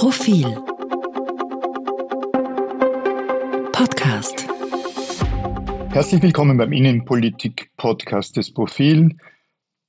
Profil 0.00 0.46
Podcast 3.70 4.48
Herzlich 5.90 6.22
willkommen 6.22 6.56
beim 6.56 6.72
Innenpolitik-Podcast 6.72 8.34
des 8.38 8.50
Profil. 8.54 9.18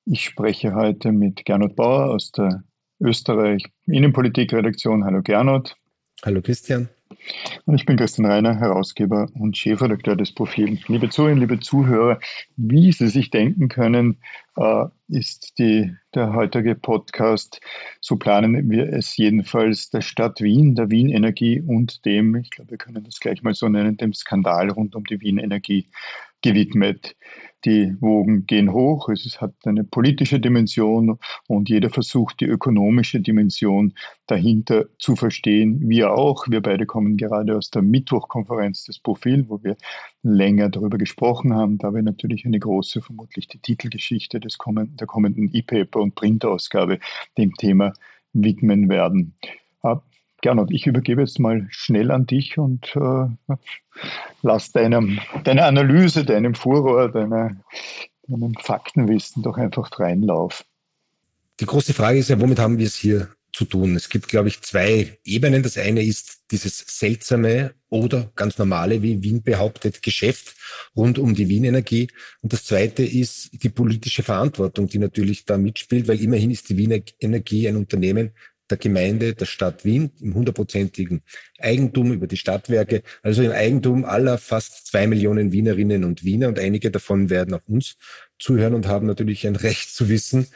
Ich 0.03 0.25
spreche 0.25 0.75
heute 0.75 1.13
mit 1.13 1.45
Gernot 1.45 1.77
Bauer 1.77 2.09
aus 2.13 2.29
der 2.33 2.61
Österreich 2.99 3.63
Innenpolitik-Redaktion. 3.85 5.05
Hallo 5.05 5.21
Gernot. 5.21 5.77
Hallo 6.25 6.41
Christian. 6.41 6.89
Und 7.65 7.75
ich 7.75 7.85
bin 7.85 7.97
Christian 7.97 8.29
Reiner, 8.29 8.59
Herausgeber 8.59 9.27
und 9.39 9.57
Chefredakteur 9.57 10.15
des 10.15 10.33
Profils. 10.33 10.87
Liebe 10.87 11.09
Zuhörerinnen, 11.09 11.41
liebe 11.41 11.59
Zuhörer, 11.59 12.19
wie 12.57 12.91
Sie 12.91 13.07
sich 13.07 13.29
denken 13.29 13.69
können, 13.69 14.17
äh, 14.57 14.85
ist 15.07 15.57
die, 15.59 15.93
der 16.13 16.33
heutige 16.33 16.75
Podcast, 16.75 17.61
so 17.99 18.15
planen 18.15 18.69
wir 18.69 18.91
es 18.91 19.15
jedenfalls, 19.17 19.89
der 19.89 20.01
Stadt 20.01 20.41
Wien, 20.41 20.75
der 20.75 20.89
Wien 20.89 21.09
Energie 21.09 21.61
und 21.61 22.05
dem, 22.05 22.35
ich 22.35 22.49
glaube, 22.49 22.71
wir 22.71 22.77
können 22.77 23.03
das 23.03 23.19
gleich 23.19 23.43
mal 23.43 23.53
so 23.53 23.69
nennen, 23.69 23.97
dem 23.97 24.13
Skandal 24.13 24.69
rund 24.69 24.95
um 24.95 25.05
die 25.05 25.21
Wien 25.21 25.37
Energie 25.37 25.87
gewidmet. 26.41 27.15
Die 27.63 27.95
Wogen 27.99 28.47
gehen 28.47 28.73
hoch, 28.73 29.07
es 29.09 29.39
hat 29.39 29.53
eine 29.65 29.83
politische 29.83 30.39
Dimension 30.39 31.19
und 31.47 31.69
jeder 31.69 31.91
versucht, 31.91 32.39
die 32.39 32.45
ökonomische 32.45 33.19
Dimension 33.19 33.93
dahinter 34.25 34.85
zu 34.97 35.15
verstehen. 35.15 35.87
Wir 35.87 36.11
auch. 36.11 36.47
Wir 36.49 36.61
beide 36.61 36.87
kommen 36.87 37.17
gerade 37.17 37.55
aus 37.55 37.69
der 37.69 37.83
Mittwochkonferenz 37.83 38.85
des 38.85 38.97
Profil, 38.99 39.45
wo 39.47 39.63
wir 39.63 39.77
länger 40.23 40.69
darüber 40.69 40.97
gesprochen 40.97 41.53
haben, 41.53 41.77
da 41.77 41.93
wir 41.93 42.01
natürlich 42.01 42.45
eine 42.45 42.59
große, 42.59 43.01
vermutlich 43.01 43.47
die 43.47 43.59
Titelgeschichte 43.59 44.39
des 44.39 44.57
kommenden, 44.57 44.97
der 44.97 45.05
kommenden 45.05 45.47
E-Paper 45.53 45.99
und 45.99 46.15
Printausgabe 46.15 46.97
dem 47.37 47.53
Thema 47.53 47.93
widmen 48.33 48.89
werden. 48.89 49.35
Gernot, 50.41 50.71
ich 50.71 50.87
übergebe 50.87 51.21
jetzt 51.21 51.39
mal 51.39 51.67
schnell 51.69 52.11
an 52.11 52.25
dich 52.25 52.57
und 52.57 52.95
äh, 52.95 53.55
lass 54.41 54.71
deinem, 54.71 55.19
deine 55.43 55.65
Analyse, 55.65 56.25
deinem 56.25 56.55
Furor, 56.55 57.09
deiner, 57.09 57.55
deinem 58.27 58.55
Faktenwissen 58.55 59.43
doch 59.43 59.57
einfach 59.57 59.89
freien 59.89 60.23
Lauf. 60.23 60.65
Die 61.59 61.65
große 61.65 61.93
Frage 61.93 62.19
ist 62.19 62.29
ja, 62.29 62.41
womit 62.41 62.59
haben 62.59 62.79
wir 62.79 62.87
es 62.87 62.95
hier 62.95 63.29
zu 63.53 63.65
tun? 63.65 63.95
Es 63.95 64.09
gibt, 64.09 64.27
glaube 64.27 64.47
ich, 64.47 64.61
zwei 64.61 65.19
Ebenen. 65.23 65.61
Das 65.61 65.77
eine 65.77 66.03
ist 66.03 66.41
dieses 66.51 66.79
seltsame 66.79 67.73
oder 67.89 68.31
ganz 68.35 68.57
normale, 68.57 69.01
wie 69.03 69.21
Wien 69.21 69.43
behauptet, 69.43 70.01
Geschäft 70.01 70.55
rund 70.95 71.19
um 71.19 71.35
die 71.35 71.49
Wienenergie. 71.49 72.09
Und 72.41 72.53
das 72.53 72.65
zweite 72.65 73.03
ist 73.03 73.51
die 73.63 73.69
politische 73.69 74.23
Verantwortung, 74.23 74.87
die 74.87 74.99
natürlich 74.99 75.45
da 75.45 75.57
mitspielt, 75.57 76.07
weil 76.07 76.21
immerhin 76.21 76.51
ist 76.51 76.69
die 76.69 76.77
Wienenergie 76.77 77.67
ein 77.67 77.75
Unternehmen, 77.75 78.31
der 78.71 78.77
Gemeinde 78.77 79.33
der 79.35 79.45
Stadt 79.45 79.85
Wien 79.85 80.11
im 80.21 80.33
hundertprozentigen 80.33 81.21
Eigentum 81.59 82.11
über 82.11 82.27
die 82.27 82.37
Stadtwerke, 82.37 83.03
also 83.21 83.43
im 83.43 83.51
Eigentum 83.51 84.05
aller 84.05 84.37
fast 84.37 84.87
zwei 84.87 85.07
Millionen 85.07 85.51
Wienerinnen 85.51 86.03
und 86.03 86.23
Wiener 86.23 86.47
und 86.47 86.57
einige 86.57 86.89
davon 86.89 87.29
werden 87.29 87.53
auch 87.53 87.67
uns 87.67 87.97
zuhören 88.39 88.73
und 88.73 88.87
haben 88.87 89.05
natürlich 89.05 89.45
ein 89.45 89.55
Recht 89.57 89.93
zu 89.93 90.09
wissen, 90.09 90.47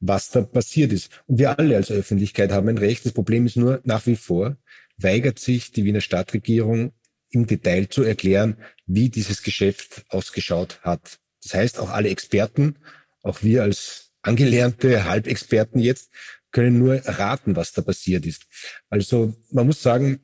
was 0.00 0.30
da 0.30 0.42
passiert 0.42 0.92
ist. 0.92 1.10
Und 1.26 1.38
wir 1.38 1.58
alle 1.58 1.76
als 1.76 1.90
Öffentlichkeit 1.90 2.52
haben 2.52 2.68
ein 2.68 2.78
Recht. 2.78 3.06
Das 3.06 3.12
Problem 3.12 3.46
ist 3.46 3.56
nur 3.56 3.80
nach 3.84 4.06
wie 4.06 4.16
vor, 4.16 4.56
weigert 4.98 5.38
sich 5.38 5.70
die 5.72 5.84
Wiener 5.84 6.00
Stadtregierung 6.00 6.92
im 7.30 7.46
Detail 7.46 7.88
zu 7.88 8.02
erklären, 8.02 8.56
wie 8.86 9.08
dieses 9.08 9.42
Geschäft 9.42 10.04
ausgeschaut 10.08 10.80
hat. 10.82 11.18
Das 11.42 11.54
heißt, 11.54 11.78
auch 11.78 11.90
alle 11.90 12.10
Experten, 12.10 12.76
auch 13.22 13.42
wir 13.42 13.62
als 13.62 14.12
angelernte 14.22 15.04
Halbexperten 15.04 15.80
jetzt, 15.80 16.10
können 16.52 16.78
nur 16.78 16.96
raten, 17.04 17.56
was 17.56 17.72
da 17.72 17.82
passiert 17.82 18.26
ist. 18.26 18.46
Also 18.88 19.34
man 19.50 19.66
muss 19.66 19.82
sagen, 19.82 20.20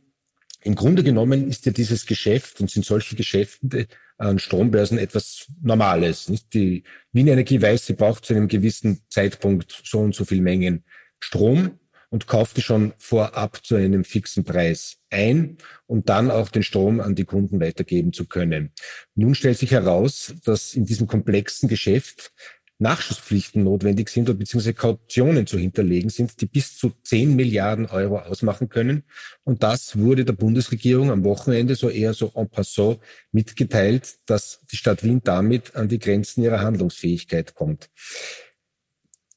im 0.63 0.75
Grunde 0.75 1.03
genommen 1.03 1.49
ist 1.49 1.67
ja 1.67 1.73
dieses 1.73 2.07
Geschäft 2.07 2.61
und 2.61 2.71
sind 2.71 2.85
solche 2.85 3.17
Geschäfte 3.17 3.87
an 4.19 4.39
Strombörsen 4.39 4.99
etwas 4.99 5.47
Normales. 5.63 6.29
Nicht? 6.29 6.53
Die 6.53 6.83
Wien 7.13 7.29
Energie 7.29 7.63
weiß, 7.63 7.87
sie 7.87 7.95
braucht 7.95 8.25
zu 8.25 8.35
einem 8.35 8.49
gewissen 8.49 9.01
Zeitpunkt 9.09 9.83
so 9.85 10.01
und 10.01 10.15
so 10.15 10.25
viel 10.25 10.41
Mengen 10.41 10.85
Strom 11.21 11.79
und 12.11 12.27
kauft 12.27 12.57
die 12.57 12.63
schon 12.63 12.93
vorab 12.97 13.65
zu 13.65 13.77
einem 13.77 14.03
fixen 14.05 14.45
Preis 14.45 14.97
ein, 15.11 15.59
um 15.87 16.05
dann 16.05 16.31
auch 16.31 16.49
den 16.49 16.63
Strom 16.63 17.01
an 17.01 17.15
die 17.15 17.25
Kunden 17.25 17.61
weitergeben 17.61 18.13
zu 18.13 18.27
können. 18.27 18.73
Nun 19.15 19.35
stellt 19.35 19.59
sich 19.59 19.71
heraus, 19.71 20.35
dass 20.45 20.75
in 20.75 20.85
diesem 20.85 21.07
komplexen 21.07 21.69
Geschäft 21.69 22.33
Nachschusspflichten 22.79 23.65
notwendig 23.65 24.09
sind 24.09 24.29
oder 24.29 24.39
beziehungsweise 24.39 24.75
Kautionen 24.75 25.47
zu 25.47 25.59
hinterlegen 25.59 26.11
sind, 26.11 26.41
die 26.41 26.47
bis 26.47 26.77
zu 26.77 26.93
10 27.03 27.35
Milliarden 27.35 27.87
Euro 27.87 28.21
ausmachen 28.21 28.69
können. 28.69 29.03
Und 29.43 29.65
das 29.65 29.99
wurde 29.99 30.25
der 30.25 30.35
Bundesregierung 30.35 31.11
am 31.11 31.25
Wochenende 31.25 31.75
so 31.75 31.91
eher 31.91 32.15
so 32.15 32.31
en 32.37 32.49
passant 32.49 33.01
mitgeteilt, 33.33 34.19
dass 34.27 34.61
die 34.71 34.77
Stadt 34.77 35.03
Wien 35.03 35.21
damit 35.25 35.75
an 35.75 35.89
die 35.89 35.99
Grenzen 35.99 36.45
ihrer 36.45 36.61
Handlungsfähigkeit 36.61 37.55
kommt. 37.55 37.91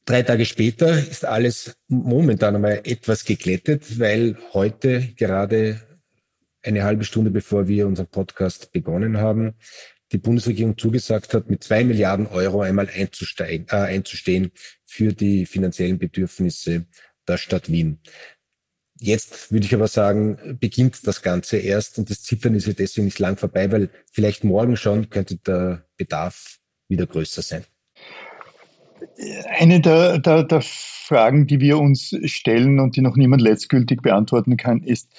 Drei 0.06 0.24
Tage 0.24 0.46
später 0.46 0.98
ist 0.98 1.26
alles 1.26 1.76
momentan 1.88 2.56
einmal 2.56 2.82
etwas 2.84 3.26
geglättet, 3.26 4.00
weil 4.00 4.38
heute 4.54 5.14
gerade 5.16 5.82
eine 6.64 6.84
halbe 6.84 7.06
Stunde 7.06 7.32
bevor 7.32 7.68
wir 7.68 7.88
unseren 7.88 8.08
Podcast 8.08 8.72
begonnen 8.72 9.18
haben, 9.18 9.56
die 10.12 10.18
Bundesregierung 10.18 10.78
zugesagt 10.78 11.34
hat, 11.34 11.50
mit 11.50 11.64
zwei 11.64 11.84
Milliarden 11.84 12.28
Euro 12.28 12.62
einmal 12.62 12.90
einzusteigen, 12.94 13.68
äh, 13.70 13.76
einzustehen 13.76 14.52
für 14.86 15.14
die 15.14 15.46
finanziellen 15.46 16.00
Bedürfnisse 16.00 16.86
der 17.28 17.38
Stadt 17.38 17.70
Wien. 17.70 18.00
Jetzt 19.00 19.52
würde 19.52 19.66
ich 19.66 19.74
aber 19.74 19.88
sagen, 19.88 20.58
beginnt 20.60 21.08
das 21.08 21.24
Ganze 21.24 21.58
erst 21.58 21.98
und 21.98 22.10
das 22.10 22.22
Zittern 22.22 22.54
ist 22.54 22.68
ja 22.68 22.74
deswegen 22.74 23.06
nicht 23.06 23.18
lang 23.18 23.36
vorbei, 23.36 23.72
weil 23.72 23.90
vielleicht 24.12 24.44
morgen 24.44 24.78
schon 24.78 25.10
könnte 25.10 25.38
der 25.38 25.86
Bedarf 25.98 26.60
wieder 26.88 27.08
größer 27.08 27.42
sein. 27.42 27.66
Eine 29.58 29.82
der, 29.82 30.20
der, 30.20 30.44
der 30.44 30.62
Fragen, 30.62 31.48
die 31.48 31.60
wir 31.60 31.80
uns 31.80 32.16
stellen 32.26 32.80
und 32.80 32.96
die 32.96 33.02
noch 33.02 33.16
niemand 33.16 33.42
letztgültig 33.42 34.02
beantworten 34.02 34.56
kann, 34.56 34.84
ist 34.84 35.10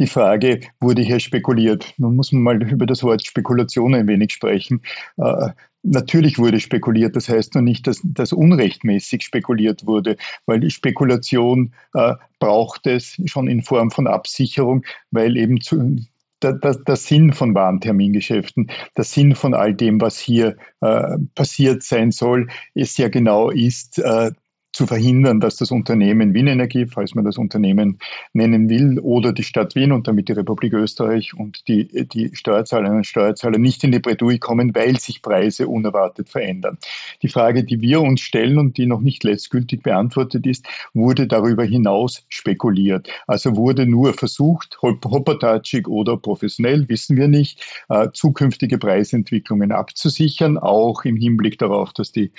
die 0.00 0.06
Frage, 0.06 0.60
wurde 0.80 1.02
hier 1.02 1.20
spekuliert? 1.20 1.94
Nun 1.98 2.16
muss 2.16 2.32
man 2.32 2.42
mal 2.42 2.62
über 2.62 2.86
das 2.86 3.02
Wort 3.02 3.24
Spekulation 3.24 3.94
ein 3.94 4.08
wenig 4.08 4.32
sprechen. 4.32 4.82
Äh, 5.18 5.50
natürlich 5.82 6.38
wurde 6.38 6.60
spekuliert, 6.60 7.16
das 7.16 7.28
heißt 7.28 7.54
noch 7.54 7.62
nicht, 7.62 7.86
dass, 7.86 8.00
dass 8.02 8.32
unrechtmäßig 8.32 9.22
spekuliert 9.22 9.86
wurde, 9.86 10.16
weil 10.46 10.60
die 10.60 10.70
Spekulation 10.70 11.72
äh, 11.94 12.14
braucht 12.38 12.86
es 12.86 13.20
schon 13.26 13.48
in 13.48 13.62
Form 13.62 13.90
von 13.90 14.06
Absicherung, 14.06 14.84
weil 15.10 15.36
eben 15.36 15.60
zu, 15.60 15.96
der, 16.42 16.54
der, 16.54 16.74
der, 16.74 16.96
Sinn 16.96 17.32
von 17.32 17.54
Warentermingeschäften, 17.54 18.70
der 18.96 19.04
Sinn 19.04 19.34
von 19.34 19.54
all 19.54 19.74
dem, 19.74 20.00
was 20.00 20.18
hier 20.18 20.56
äh, 20.80 21.18
passiert 21.34 21.82
sein 21.82 22.10
soll, 22.10 22.48
es 22.74 22.96
ja 22.96 23.08
genau 23.08 23.50
ist, 23.50 23.98
äh, 23.98 24.30
zu 24.72 24.86
verhindern, 24.86 25.40
dass 25.40 25.56
das 25.56 25.70
Unternehmen 25.70 26.32
Wien 26.32 26.46
Energie, 26.46 26.86
falls 26.86 27.14
man 27.14 27.24
das 27.24 27.38
Unternehmen 27.38 27.98
nennen 28.32 28.68
will, 28.68 28.98
oder 29.00 29.32
die 29.32 29.42
Stadt 29.42 29.74
Wien 29.74 29.92
und 29.92 30.06
damit 30.06 30.28
die 30.28 30.32
Republik 30.32 30.72
Österreich 30.72 31.34
und 31.34 31.66
die, 31.68 31.88
die 32.08 32.30
Steuerzahlerinnen 32.34 32.98
und 32.98 33.06
Steuerzahler 33.06 33.58
nicht 33.58 33.82
in 33.82 33.92
die 33.92 33.98
Bredouille 33.98 34.38
kommen, 34.38 34.74
weil 34.74 34.98
sich 34.98 35.22
Preise 35.22 35.66
unerwartet 35.66 36.28
verändern. 36.28 36.78
Die 37.22 37.28
Frage, 37.28 37.64
die 37.64 37.80
wir 37.80 38.00
uns 38.00 38.20
stellen 38.20 38.58
und 38.58 38.76
die 38.76 38.86
noch 38.86 39.00
nicht 39.00 39.24
letztgültig 39.24 39.82
beantwortet 39.82 40.46
ist, 40.46 40.66
wurde 40.94 41.26
darüber 41.26 41.64
hinaus 41.64 42.24
spekuliert. 42.28 43.08
Also 43.26 43.56
wurde 43.56 43.86
nur 43.86 44.14
versucht, 44.14 44.78
hoppertatschig 44.82 45.88
oder 45.88 46.16
professionell, 46.16 46.88
wissen 46.88 47.16
wir 47.16 47.28
nicht, 47.28 47.62
äh, 47.88 48.08
zukünftige 48.12 48.78
Preisentwicklungen 48.78 49.72
abzusichern, 49.72 50.58
auch 50.58 51.04
im 51.04 51.16
Hinblick 51.16 51.58
darauf, 51.58 51.92
dass 51.92 52.12
die 52.12 52.30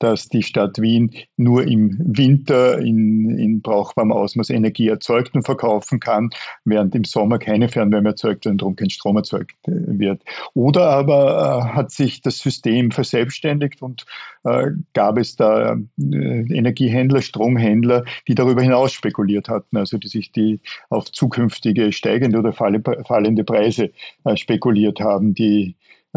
dass 0.00 0.28
die 0.28 0.42
Stadt 0.42 0.80
Wien 0.80 1.14
nur 1.36 1.64
im 1.66 1.96
Winter 2.00 2.78
in, 2.78 3.38
in 3.38 3.62
brauchbarem 3.62 4.10
Ausmaß 4.10 4.50
Energie 4.50 4.88
erzeugt 4.88 5.34
und 5.34 5.44
verkaufen 5.44 6.00
kann, 6.00 6.30
während 6.64 6.94
im 6.94 7.04
Sommer 7.04 7.38
keine 7.38 7.68
Fernwärme 7.68 8.08
erzeugt 8.08 8.46
und 8.46 8.60
darum 8.60 8.74
kein 8.74 8.90
Strom 8.90 9.16
erzeugt 9.16 9.56
äh, 9.68 9.72
wird. 9.72 10.22
Oder 10.54 10.88
aber 10.88 11.68
äh, 11.70 11.74
hat 11.76 11.92
sich 11.92 12.22
das 12.22 12.38
System 12.38 12.90
verselbstständigt 12.90 13.82
und 13.82 14.06
äh, 14.44 14.68
gab 14.94 15.18
es 15.18 15.36
da 15.36 15.74
äh, 15.74 15.76
Energiehändler, 15.98 17.20
Stromhändler, 17.20 18.04
die 18.26 18.34
darüber 18.34 18.62
hinaus 18.62 18.92
spekuliert 18.92 19.48
hatten, 19.48 19.76
also 19.76 19.98
die 19.98 20.08
sich 20.08 20.32
die 20.32 20.60
auf 20.88 21.12
zukünftige 21.12 21.92
steigende 21.92 22.38
oder 22.38 22.52
fallende 22.52 23.44
Preise 23.44 23.90
äh, 24.24 24.36
spekuliert 24.36 25.00
haben, 25.00 25.34
die 25.34 25.76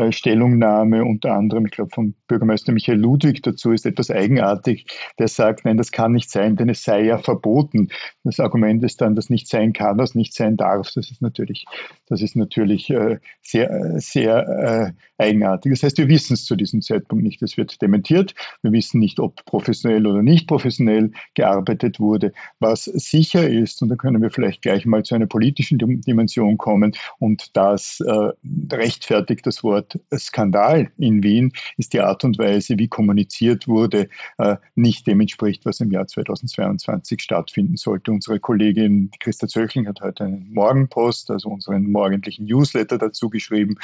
Stellungnahme 0.09 1.03
unter 1.05 1.33
anderem, 1.33 1.65
ich 1.65 1.71
glaube, 1.71 1.91
vom 1.93 2.15
Bürgermeister 2.27 2.71
Michael 2.71 2.99
Ludwig 2.99 3.43
dazu 3.43 3.71
ist 3.71 3.85
etwas 3.85 4.09
eigenartig. 4.09 4.87
Der 5.19 5.27
sagt, 5.27 5.65
nein, 5.65 5.77
das 5.77 5.91
kann 5.91 6.13
nicht 6.13 6.31
sein, 6.31 6.55
denn 6.55 6.69
es 6.69 6.83
sei 6.83 7.03
ja 7.03 7.19
verboten. 7.19 7.89
Das 8.23 8.39
Argument 8.39 8.83
ist 8.83 9.01
dann, 9.01 9.15
dass 9.15 9.29
nicht 9.29 9.47
sein 9.47 9.71
kann, 9.71 9.97
das 9.97 10.15
nicht 10.15 10.33
sein 10.33 10.57
darf. 10.57 10.91
Das 10.95 11.11
ist 11.11 11.21
natürlich, 11.21 11.65
das 12.07 12.21
ist 12.21 12.35
natürlich 12.35 12.89
äh, 12.89 13.19
sehr, 13.43 13.99
sehr 13.99 14.95
äh, 15.17 15.21
eigenartig. 15.21 15.71
Das 15.73 15.83
heißt, 15.83 15.97
wir 15.99 16.07
wissen 16.07 16.33
es 16.33 16.45
zu 16.45 16.55
diesem 16.55 16.81
Zeitpunkt 16.81 17.23
nicht. 17.23 17.41
Es 17.43 17.57
wird 17.57 17.81
dementiert. 17.81 18.33
Wir 18.63 18.71
wissen 18.71 18.99
nicht, 18.99 19.19
ob 19.19 19.45
professionell 19.45 20.07
oder 20.07 20.23
nicht 20.23 20.47
professionell 20.47 21.11
gearbeitet 21.35 21.99
wurde. 21.99 22.33
Was 22.59 22.85
sicher 22.85 23.47
ist, 23.47 23.81
und 23.83 23.89
da 23.89 23.95
können 23.95 24.21
wir 24.21 24.31
vielleicht 24.31 24.63
gleich 24.63 24.85
mal 24.85 25.03
zu 25.03 25.13
einer 25.13 25.27
politischen 25.27 25.77
Dimension 25.77 26.57
kommen, 26.57 26.93
und 27.19 27.55
das 27.55 27.99
äh, 27.99 28.29
rechtfertigt 28.73 29.45
das 29.45 29.63
Wort 29.63 29.82
Skandal 30.15 30.91
in 30.97 31.23
Wien, 31.23 31.51
ist 31.77 31.93
die 31.93 32.01
Art 32.01 32.23
und 32.23 32.37
Weise, 32.37 32.77
wie 32.77 32.87
kommuniziert 32.87 33.67
wurde, 33.67 34.09
äh, 34.37 34.57
nicht 34.75 35.07
dem 35.07 35.19
was 35.63 35.79
im 35.79 35.91
Jahr 35.91 36.07
2022 36.07 37.21
stattfinden 37.21 37.77
sollte. 37.77 38.11
Unsere 38.11 38.39
Kollegin 38.39 39.11
Christa 39.19 39.47
Zöchling 39.47 39.87
hat 39.87 40.01
heute 40.01 40.25
einen 40.25 40.53
Morgenpost, 40.53 41.31
also 41.31 41.49
unseren 41.49 41.91
morgendlichen 41.91 42.45
Newsletter 42.45 42.97
dazu 42.97 43.29
geschrieben 43.29 43.75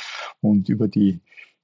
und 0.42 0.70
über 0.70 0.88
die 0.88 1.20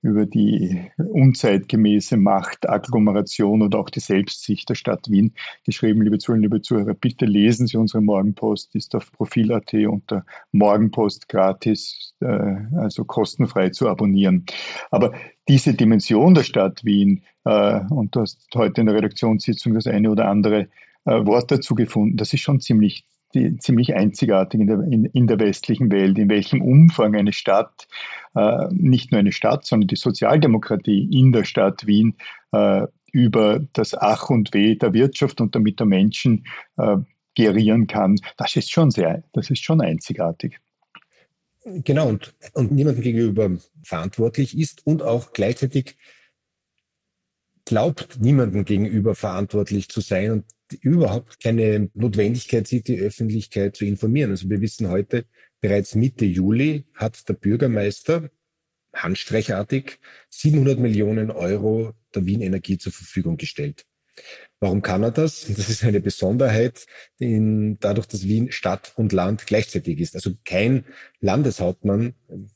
über 0.06 0.28
die 0.28 0.92
unzeitgemäße 0.98 2.16
Macht, 2.16 2.70
Agglomeration 2.70 3.64
oder 3.64 3.80
auch 3.80 3.90
die 3.90 4.00
Selbstsicht 4.00 4.70
der 4.70 4.76
Stadt 4.76 5.10
Wien 5.10 5.34
geschrieben. 5.66 6.04
Liebe 6.04 6.20
Zuhörer, 6.20 6.42
liebe 6.42 6.62
Zuhörer, 6.62 6.94
bitte 6.94 7.26
lesen 7.26 7.66
Sie 7.66 7.76
unsere 7.76 8.04
Morgenpost, 8.04 8.76
ist 8.76 8.94
auf 8.94 9.12
Profil.at 9.12 9.74
unter 9.74 10.24
Morgenpost 10.52 11.28
gratis, 11.28 12.14
äh, 12.20 12.28
also 12.78 13.04
kostenfrei 13.04 13.70
zu 13.70 13.90
abonnieren. 13.90 14.46
Aber 14.92 15.12
diese 15.48 15.74
Dimension 15.74 16.36
der 16.36 16.44
Stadt 16.44 16.86
Wien, 16.86 17.24
äh, 17.44 17.80
und 17.90 18.16
du 18.16 18.22
hast 18.22 18.48
heute 18.54 18.82
in 18.82 18.88
der 18.88 18.96
Redaktionssitzung 18.96 19.74
das 19.74 19.88
eine 19.88 20.12
oder 20.12 20.28
andere 20.28 20.68
äh, 21.06 21.26
Wort 21.26 21.50
dazu 21.50 21.74
gefunden, 21.74 22.18
das 22.18 22.32
ist 22.32 22.42
schon 22.42 22.60
ziemlich 22.60 23.06
die, 23.36 23.58
ziemlich 23.58 23.94
einzigartig 23.94 24.62
in 24.62 24.68
der, 24.68 24.80
in, 24.80 25.06
in 25.06 25.28
der 25.28 25.40
westlichen 25.40 25.92
Welt, 25.92 26.18
in 26.18 26.30
welchem 26.30 26.62
Umfang 26.62 27.16
eine 27.16 27.34
Stadt, 27.34 27.88
äh, 28.34 28.68
nicht 28.72 29.12
nur 29.12 29.20
eine 29.20 29.32
Stadt, 29.32 29.66
sondern 29.66 29.88
die 29.88 29.96
Sozialdemokratie 29.96 31.10
in 31.12 31.32
der 31.32 31.44
Stadt 31.44 31.86
Wien 31.86 32.16
äh, 32.52 32.88
über 33.12 33.60
das 33.74 33.94
Ach 33.94 34.30
und 34.30 34.54
Weh 34.54 34.76
der 34.76 34.94
Wirtschaft 34.94 35.40
und 35.42 35.56
damit 35.56 35.80
der 35.80 35.88
Menschen 35.88 36.46
äh, 36.78 36.98
gerieren 37.36 37.88
kann, 37.88 38.18
das 38.38 38.56
ist 38.56 38.72
schon 38.72 38.92
sehr, 38.92 39.24
das 39.34 39.50
ist 39.50 39.64
schon 39.64 39.82
einzigartig. 39.82 40.60
Genau, 41.66 42.08
und, 42.08 42.34
und 42.54 42.72
niemandem 42.72 43.04
gegenüber 43.04 43.52
verantwortlich 43.84 44.58
ist 44.58 44.86
und 44.86 45.02
auch 45.02 45.34
gleichzeitig 45.34 45.98
glaubt, 47.66 48.20
niemandem 48.20 48.66
gegenüber 48.66 49.16
verantwortlich 49.16 49.90
zu 49.90 50.00
sein 50.00 50.32
und 50.32 50.46
überhaupt 50.82 51.42
keine 51.42 51.90
Notwendigkeit 51.94 52.68
sieht, 52.68 52.88
die 52.88 53.00
Öffentlichkeit 53.00 53.76
zu 53.76 53.86
informieren. 53.86 54.32
Also 54.32 54.50
wir 54.50 54.62
wissen 54.62 54.90
heute, 54.90 55.26
bereits 55.62 55.96
Mitte 55.96 56.26
Juli 56.26 56.86
hat 56.94 57.28
der 57.30 57.34
Bürgermeister 57.34 58.30
handstreichartig 58.94 60.00
700 60.30 60.80
Millionen 60.80 61.32
Euro 61.32 61.94
der 62.14 62.26
Wien 62.26 62.42
Energie 62.42 62.78
zur 62.78 62.92
Verfügung 62.92 63.38
gestellt. 63.38 63.86
Warum 64.66 64.82
kann 64.82 65.04
er 65.04 65.12
das? 65.12 65.46
Das 65.56 65.70
ist 65.70 65.84
eine 65.84 66.02
Besonderheit, 66.02 66.88
in, 67.20 67.78
dadurch, 67.80 68.08
dass 68.08 68.24
Wien 68.24 68.52
Stadt 68.52 68.94
und 68.96 69.14
Land 69.14 69.46
gleichzeitig 69.46 70.00
ist. 70.00 70.16
Also 70.16 70.32
kein 70.44 70.86
Landeshauptmann, 71.20 72.16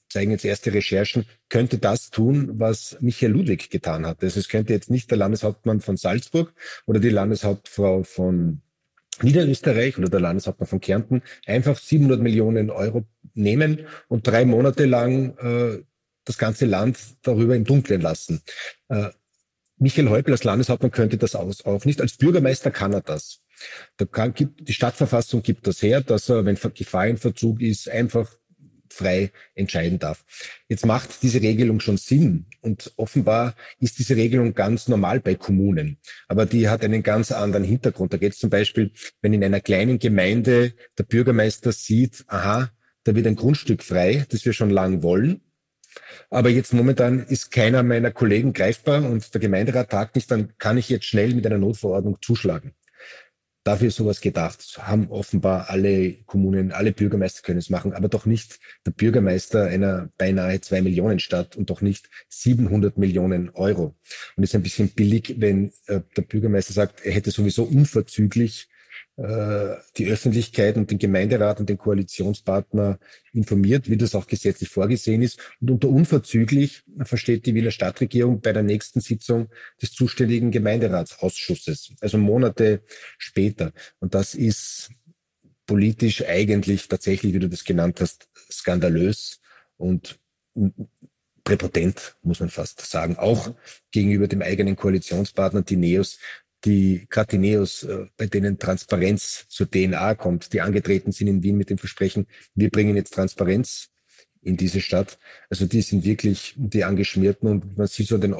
zeigen 0.09 0.31
jetzt 0.31 0.44
erste 0.44 0.73
Recherchen, 0.73 1.25
könnte 1.50 1.77
das 1.77 2.09
tun, 2.09 2.59
was 2.59 2.97
Michael 3.00 3.33
Ludwig 3.33 3.69
getan 3.69 4.07
hat. 4.07 4.23
Also 4.23 4.39
es 4.39 4.50
könnte 4.50 4.73
jetzt 4.73 4.89
nicht 4.89 5.11
der 5.11 5.19
Landeshauptmann 5.19 5.81
von 5.81 5.97
Salzburg 5.97 6.51
oder 6.88 7.00
die 7.00 7.09
Landeshauptfrau 7.09 8.01
von 8.01 8.63
Niederösterreich 9.21 10.00
oder 10.00 10.09
der 10.09 10.19
Landeshauptmann 10.19 10.67
von 10.67 10.81
Kärnten 10.81 11.21
einfach 11.45 11.77
700 11.77 12.19
Millionen 12.19 12.71
Euro 12.71 13.06
nehmen 13.35 13.81
und 14.07 14.25
drei 14.25 14.45
Monate 14.45 14.85
lang 14.85 15.38
äh, 15.38 15.83
das 16.25 16.39
ganze 16.39 16.65
Land 16.65 16.97
darüber 17.21 17.56
im 17.56 17.65
Dunkeln 17.65 18.01
lassen. 18.01 18.41
Äh, 18.88 19.09
Michael 19.80 20.10
Häupl 20.10 20.31
als 20.31 20.44
Landeshauptmann 20.44 20.92
könnte 20.92 21.18
das 21.18 21.36
aus, 21.36 21.66
auch 21.66 21.86
nicht. 21.86 22.02
Als 22.02 22.18
Bürgermeister 22.18 22.70
kann 22.72 22.94
er 22.94 23.02
das. 23.02 23.42
Da 23.98 24.06
kann, 24.06 24.34
gibt, 24.34 24.68
die 24.68 24.74
Stadtverfassung 24.74 25.42
gibt 25.42 25.68
das 25.68 25.81
her, 25.81 26.02
dass 26.02 26.30
er, 26.30 26.46
wenn 26.46 26.58
Gefahr 26.74 27.08
in 27.08 27.18
Verzug 27.18 27.62
ist, 27.62 27.90
einfach 27.90 28.30
frei 28.92 29.31
entscheiden 29.56 30.00
darf. 30.00 30.26
Jetzt 30.68 30.86
macht 30.86 31.22
diese 31.24 31.42
Regelung 31.42 31.80
schon 31.80 31.98
Sinn 31.98 32.46
und 32.62 32.92
offenbar 32.98 33.56
ist 33.80 34.00
diese 34.00 34.16
Regelung 34.16 34.54
ganz 34.54 34.88
normal 34.88 35.20
bei 35.20 35.36
Kommunen, 35.36 35.98
aber 36.28 36.46
die 36.46 36.70
hat 36.70 36.84
einen 36.84 37.04
ganz 37.04 37.31
anderen 37.31 37.64
Hintergrund. 37.64 38.14
Da 38.14 38.18
geht 38.18 38.34
es 38.34 38.40
zum 38.40 38.50
Beispiel, 38.50 38.92
wenn 39.22 39.34
in 39.34 39.44
einer 39.44 39.62
kleinen 39.62 40.00
Gemeinde 40.00 40.74
der 40.98 41.04
Bürgermeister 41.04 41.72
sieht, 41.72 42.26
aha, 42.28 42.72
da 43.04 43.16
wird 43.16 43.28
ein 43.28 43.36
Grundstück 43.36 43.84
frei, 43.84 44.26
das 44.30 44.44
wir 44.46 44.54
schon 44.54 44.70
lang 44.70 45.04
wollen, 45.04 45.42
aber 46.30 46.50
jetzt 46.50 46.74
momentan 46.74 47.19
ist 47.19 47.51
keiner 47.51 47.83
meiner 47.83 48.12
Kollegen 48.12 48.53
greifbar 48.53 49.03
und 49.03 49.33
der 49.33 49.41
Gemeinderat 49.41 49.89
tagt 49.89 50.15
nicht, 50.15 50.30
dann 50.31 50.53
kann 50.57 50.77
ich 50.77 50.89
jetzt 50.89 51.06
schnell 51.06 51.33
mit 51.33 51.45
einer 51.45 51.57
Notverordnung 51.57 52.18
zuschlagen. 52.21 52.74
Dafür 53.63 53.89
ist 53.89 53.97
sowas 53.97 54.21
gedacht. 54.21 54.80
Haben 54.81 55.12
offenbar 55.12 55.69
alle 55.69 56.13
Kommunen, 56.25 56.71
alle 56.71 56.91
Bürgermeister 56.94 57.41
können 57.41 57.59
es 57.59 57.69
machen, 57.69 57.94
aber 57.94 58.07
doch 58.07 58.25
nicht 58.25 58.59
der 58.86 58.91
Bürgermeister 58.91 59.65
einer 59.65 60.09
beinahe 60.18 60.62
zwei 60.62 60.81
Millionen 60.81 61.19
Stadt 61.19 61.56
und 61.57 61.69
doch 61.69 61.81
nicht 61.81 62.09
700 62.30 62.97
Millionen 62.97 63.50
Euro. 63.50 63.95
Und 64.35 64.44
es 64.44 64.51
ist 64.51 64.56
ein 64.56 64.63
bisschen 64.63 64.89
billig, 64.89 65.35
wenn 65.39 65.71
äh, 65.88 66.01
der 66.15 66.21
Bürgermeister 66.21 66.74
sagt, 66.74 67.06
er 67.06 67.12
hätte 67.12 67.31
sowieso 67.31 67.63
unverzüglich 67.63 68.69
die 69.98 70.07
Öffentlichkeit 70.07 70.77
und 70.77 70.92
den 70.92 70.98
Gemeinderat 70.98 71.60
und 71.60 71.68
den 71.68 71.77
Koalitionspartner 71.77 73.00
informiert, 73.33 73.89
wie 73.89 73.98
das 73.98 74.16
auch 74.16 74.27
gesetzlich 74.27 74.69
vorgesehen 74.69 75.21
ist. 75.21 75.39
Und 75.60 75.71
unter 75.71 75.89
unverzüglich 75.89 76.83
versteht 77.01 77.45
die 77.45 77.54
Wiener 77.54 77.71
Stadtregierung 77.71 78.39
bei 78.39 78.54
der 78.54 78.63
nächsten 78.63 79.01
Sitzung 79.01 79.50
des 79.81 79.92
zuständigen 79.92 80.51
Gemeinderatsausschusses, 80.51 81.92
also 82.00 82.18
Monate 82.18 82.81
später. 83.18 83.74
Und 84.00 84.16
das 84.16 84.36
ist 84.36 84.92
politisch 85.66 86.24
eigentlich 86.25 86.88
tatsächlich, 86.88 87.33
wie 87.33 87.39
du 87.39 87.50
das 87.50 87.66
genannt 87.66 88.00
hast, 88.00 88.30
skandalös 88.50 89.42
und 89.75 90.18
präpotent, 91.44 92.16
muss 92.21 92.39
man 92.39 92.50
fast 92.50 92.80
sagen, 92.81 93.18
auch 93.18 93.54
gegenüber 93.92 94.27
dem 94.27 94.42
eigenen 94.42 94.77
Koalitionspartner, 94.77 95.63
die 95.63 95.75
Neos, 95.75 96.19
die 96.65 97.06
Gratineos, 97.09 97.83
äh, 97.83 98.07
bei 98.17 98.27
denen 98.27 98.59
Transparenz 98.59 99.45
zur 99.47 99.69
DNA 99.69 100.15
kommt, 100.15 100.53
die 100.53 100.61
angetreten 100.61 101.11
sind 101.11 101.27
in 101.27 101.44
Wien 101.44 101.57
mit 101.57 101.69
dem 101.69 101.77
Versprechen, 101.77 102.27
wir 102.56 102.69
bringen 102.69 102.95
jetzt 102.95 103.13
Transparenz 103.13 103.89
in 104.41 104.57
diese 104.57 104.81
Stadt. 104.81 105.19
Also 105.50 105.65
die 105.65 105.81
sind 105.81 106.03
wirklich 106.03 106.53
die 106.57 106.83
Angeschmierten 106.83 107.50
und 107.50 107.77
man 107.77 107.88
sieht 107.88 108.07
so 108.07 108.15
an 108.15 108.21
den 108.21 108.35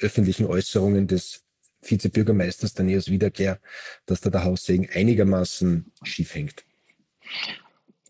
öffentlichen 0.00 0.46
Äußerungen 0.46 1.06
des 1.06 1.42
Vizebürgermeisters 1.82 2.74
Daniels 2.74 3.10
Wiederkehr, 3.10 3.60
dass 4.06 4.20
da 4.20 4.30
der 4.30 4.44
Haussegen 4.44 4.88
einigermaßen 4.90 5.92
schief 6.02 6.34
hängt. 6.34 6.64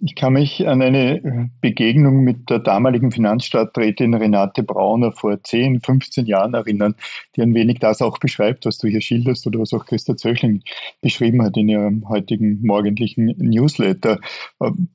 Ich 0.00 0.17
kann 0.17 0.33
mich 0.33 0.66
an 0.66 0.83
eine 0.83 1.50
Begegnung 1.61 2.25
mit 2.25 2.50
der 2.50 2.59
damaligen 2.59 3.12
Finanzstadträtin 3.12 4.14
Renate 4.14 4.64
Brauner 4.64 5.12
vor 5.12 5.40
10, 5.40 5.83
15 5.83 6.26
Jahren 6.26 6.52
erinnern, 6.52 6.97
die 7.37 7.42
ein 7.42 7.54
wenig 7.54 7.78
das 7.78 8.02
auch 8.02 8.19
beschreibt, 8.19 8.66
was 8.66 8.78
du 8.78 8.88
hier 8.88 9.00
schilderst 9.00 9.47
oder 9.47 9.61
was 9.61 9.73
auch 9.73 9.87
Christa 9.87 10.16
Zöchling 10.16 10.62
beschrieben 11.00 11.42
hat 11.42 11.57
in 11.57 11.69
ihrem 11.69 12.09
heutigen 12.09 12.61
morgendlichen 12.66 13.35
Newsletter. 13.38 14.19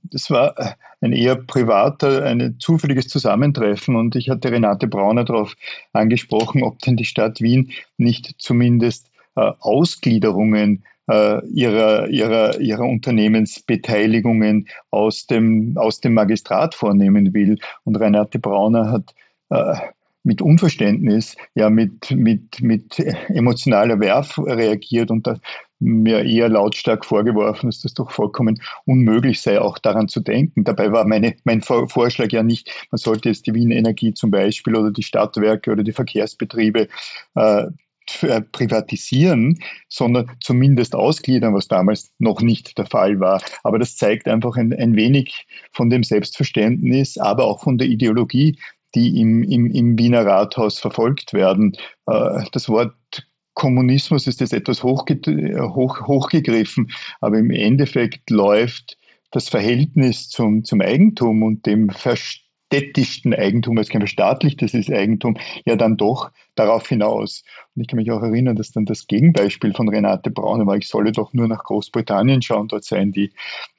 Das 0.04 0.30
war 0.30 0.76
ein 1.00 1.14
eher 1.14 1.36
privater, 1.36 2.26
ein 2.26 2.58
zufälliges 2.60 3.08
Zusammentreffen 3.08 3.96
und 3.96 4.18
ich 4.18 4.30
hatte 4.30 4.52
Renate 4.52 4.88
Brauner 4.88 5.24
darauf 5.24 5.56
angesprochen, 5.94 6.62
ob 6.62 6.80
denn 6.80 6.98
die 6.98 7.06
Stadt 7.06 7.40
Wien 7.40 7.72
nicht 7.98 8.36
zumindest 8.38 9.10
äh, 9.38 9.52
Ausgliederungen 9.60 10.84
äh, 11.10 11.46
ihrer, 11.48 12.08
ihrer, 12.08 12.60
ihrer 12.60 12.86
Unternehmensbeteiligungen 12.86 14.68
aus 14.92 15.28
dem, 15.28 15.76
aus 15.78 16.00
dem 16.00 16.14
Magistrat 16.14 16.76
vornehmen 16.76 17.34
will. 17.34 17.58
Und 17.84 17.96
Renate 17.96 18.40
Brauner 18.40 18.92
hat 18.92 19.16
äh, 19.50 19.76
mit 20.24 20.42
Unverständnis, 20.42 21.36
ja 21.56 21.70
mit, 21.70 22.12
mit, 22.12 22.62
mit 22.62 23.00
emotionaler 23.30 24.00
Werf 24.00 24.38
reagiert 24.38 25.12
und 25.12 25.26
da 25.26 25.38
mir 25.80 26.26
eher 26.26 26.50
lautstark 26.50 27.06
vorgeworfen, 27.06 27.70
dass 27.70 27.82
das 27.82 27.94
doch 27.94 28.12
vollkommen 28.12 28.62
unmöglich 28.86 29.42
sei, 29.42 29.62
auch 29.62 29.78
daran 29.78 30.10
zu 30.10 30.20
denken. 30.20 30.66
Dabei 30.66 30.92
war 30.92 31.06
meine, 31.06 31.36
mein 31.46 31.62
Vorschlag 31.62 32.32
ja 32.32 32.44
nicht, 32.44 32.70
man 32.92 32.98
sollte 32.98 33.30
jetzt 33.30 33.48
die 33.48 33.54
Wien 33.54 33.72
Energie 33.72 34.14
zum 34.14 34.30
Beispiel 34.30 34.76
oder 34.76 34.92
die 34.92 35.04
Stadtwerke 35.04 35.72
oder 35.72 35.84
die 35.84 35.94
Verkehrsbetriebe 35.94 36.90
äh, 37.36 37.68
äh, 38.22 38.42
privatisieren, 38.42 39.60
sondern 39.88 40.32
zumindest 40.42 40.96
ausgliedern, 40.96 41.54
was 41.54 41.68
damals 41.68 42.12
noch 42.20 42.42
nicht 42.42 42.78
der 42.78 42.86
Fall 42.86 43.20
war. 43.20 43.42
Aber 43.64 43.80
das 43.80 43.96
zeigt 43.96 44.28
einfach 44.28 44.56
ein, 44.58 44.74
ein 44.74 44.96
wenig 44.96 45.48
von 45.72 45.90
dem 45.90 46.04
Selbstverständnis, 46.04 47.18
aber 47.18 47.46
auch 47.46 47.64
von 47.64 47.78
der 47.78 47.88
Ideologie 47.88 48.58
die 48.96 49.22
im, 49.22 49.44
im, 49.44 49.68
im 49.68 50.00
Wiener 50.00 50.26
Rathaus 50.26 50.80
verfolgt 50.80 51.34
werden. 51.34 51.74
Äh, 52.08 52.44
das 52.52 52.70
Wort 52.70 52.96
Kommunismus 53.54 54.26
ist 54.26 54.40
jetzt 54.40 54.54
etwas 54.54 54.84
hochge 54.84 55.20
hoch, 55.76 56.08
hochgegriffen, 56.08 56.92
aber 57.20 57.38
im 57.38 57.52
Endeffekt 57.52 58.30
läuft 58.30 58.98
das 59.32 59.50
Verhältnis 59.50 60.30
zum, 60.30 60.64
zum 60.64 60.82
Eigentum 60.82 61.44
und 61.44 61.66
dem 61.66 61.90
Verständnis 61.90 62.49
städtischsten 62.70 63.34
Eigentum, 63.34 63.78
es 63.80 63.90
kein 63.90 64.02
verstaatlichtes 64.02 64.76
ist 64.76 64.92
Eigentum, 64.92 65.38
ja 65.66 65.76
dann 65.76 65.98
doch 65.98 66.32
darauf 66.54 66.88
hinaus. 66.88 67.44
Und 67.76 67.82
ich 67.82 67.88
kann 67.88 67.98
mich 67.98 68.12
auch 68.12 68.22
erinnern, 68.22 68.56
dass 68.56 68.72
dann 68.72 68.86
das 68.86 69.08
Gegenbeispiel 69.08 69.74
von 69.74 69.90
Renate 69.90 70.30
Braun 70.30 70.66
war, 70.68 70.78
ich 70.78 70.88
solle 70.88 71.12
doch 71.12 71.34
nur 71.34 71.48
nach 71.48 71.64
Großbritannien 71.64 72.42
schauen, 72.42 72.68
dort 72.68 72.84
seien 72.84 73.12
die, 73.12 73.32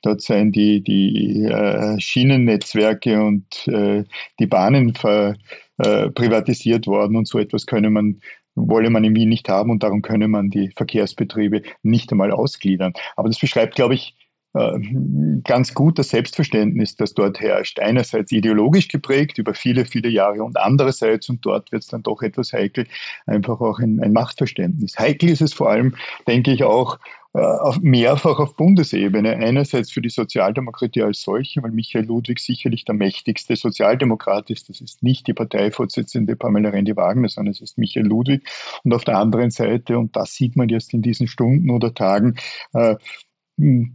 dort 0.03 0.23
seien 0.23 0.51
die, 0.51 0.83
die 0.83 1.45
äh, 1.45 2.01
Schienennetzwerke 2.01 3.23
und 3.23 3.69
äh, 3.69 4.05
die 4.41 4.47
Bahnen 4.47 4.95
ver, 4.95 5.37
äh, 5.79 6.11
privatisiert 6.11 6.87
worden 6.89 7.17
und 7.17 7.29
so 7.29 7.39
etwas 7.39 7.67
könne 7.67 7.91
man 7.91 8.21
wolle 8.57 8.91
man 8.91 9.05
in 9.05 9.15
Wien 9.15 9.29
nicht 9.29 9.49
haben 9.49 9.71
und 9.71 9.85
darum 9.85 10.03
könne 10.03 10.29
man 10.29 10.51
die 10.51 10.71
Verkehrsbetriebe 10.77 11.63
nicht 11.83 12.11
einmal 12.11 12.33
ausgliedern. 12.33 12.93
Aber 13.17 13.29
das 13.29 13.39
beschreibt, 13.39 13.77
glaube 13.77 13.95
ich, 13.95 14.17
ganz 14.53 15.75
gut 15.75 15.99
das 15.99 16.09
Selbstverständnis, 16.09 16.97
das 16.97 17.15
dort 17.15 17.39
herrscht. 17.41 17.79
Einerseits 17.79 18.33
ideologisch 18.33 18.89
geprägt 18.89 19.39
über 19.39 19.55
viele, 19.55 19.85
viele 19.85 20.09
Jahre 20.09 20.43
und 20.43 20.57
andererseits, 20.57 21.29
und 21.29 21.47
dort 21.47 21.71
wird 21.71 21.83
es 21.83 21.89
dann 21.89 22.03
doch 22.03 22.23
etwas 22.23 22.53
heikel, 22.53 22.87
einfach 23.27 23.61
auch 23.61 23.79
ein, 23.79 24.01
ein 24.01 24.13
Machtverständnis. 24.13 24.99
Heikel 24.99 25.29
ist 25.31 25.41
es 25.41 25.53
vor 25.53 25.71
allem, 25.71 25.95
denke 26.27 26.53
ich, 26.53 26.65
auch 26.65 26.99
äh, 27.33 27.39
auf, 27.39 27.79
mehrfach 27.81 28.41
auf 28.41 28.57
Bundesebene. 28.57 29.37
Einerseits 29.37 29.93
für 29.93 30.01
die 30.01 30.09
Sozialdemokratie 30.09 31.03
als 31.03 31.23
solche, 31.23 31.63
weil 31.63 31.71
Michael 31.71 32.07
Ludwig 32.07 32.41
sicherlich 32.41 32.85
der 32.85 32.97
mächtigste 32.97 33.55
Sozialdemokrat 33.55 34.51
ist. 34.51 34.69
Das 34.69 34.81
ist 34.81 35.05
nicht 35.05 35.29
die 35.29 35.35
Parteivorsitzende 35.35 36.35
Pamela 36.35 36.71
Rendi-Wagner, 36.71 37.29
sondern 37.29 37.53
es 37.53 37.61
ist 37.61 37.79
Michael 37.79 38.07
Ludwig. 38.07 38.49
Und 38.83 38.93
auf 38.93 39.05
der 39.05 39.17
anderen 39.17 39.53
Seite, 39.53 39.97
und 39.97 40.17
das 40.17 40.35
sieht 40.35 40.57
man 40.57 40.69
jetzt 40.69 40.93
in 40.93 41.03
diesen 41.03 41.29
Stunden 41.29 41.71
oder 41.71 41.95
Tagen, 41.95 42.35
äh, 42.73 42.97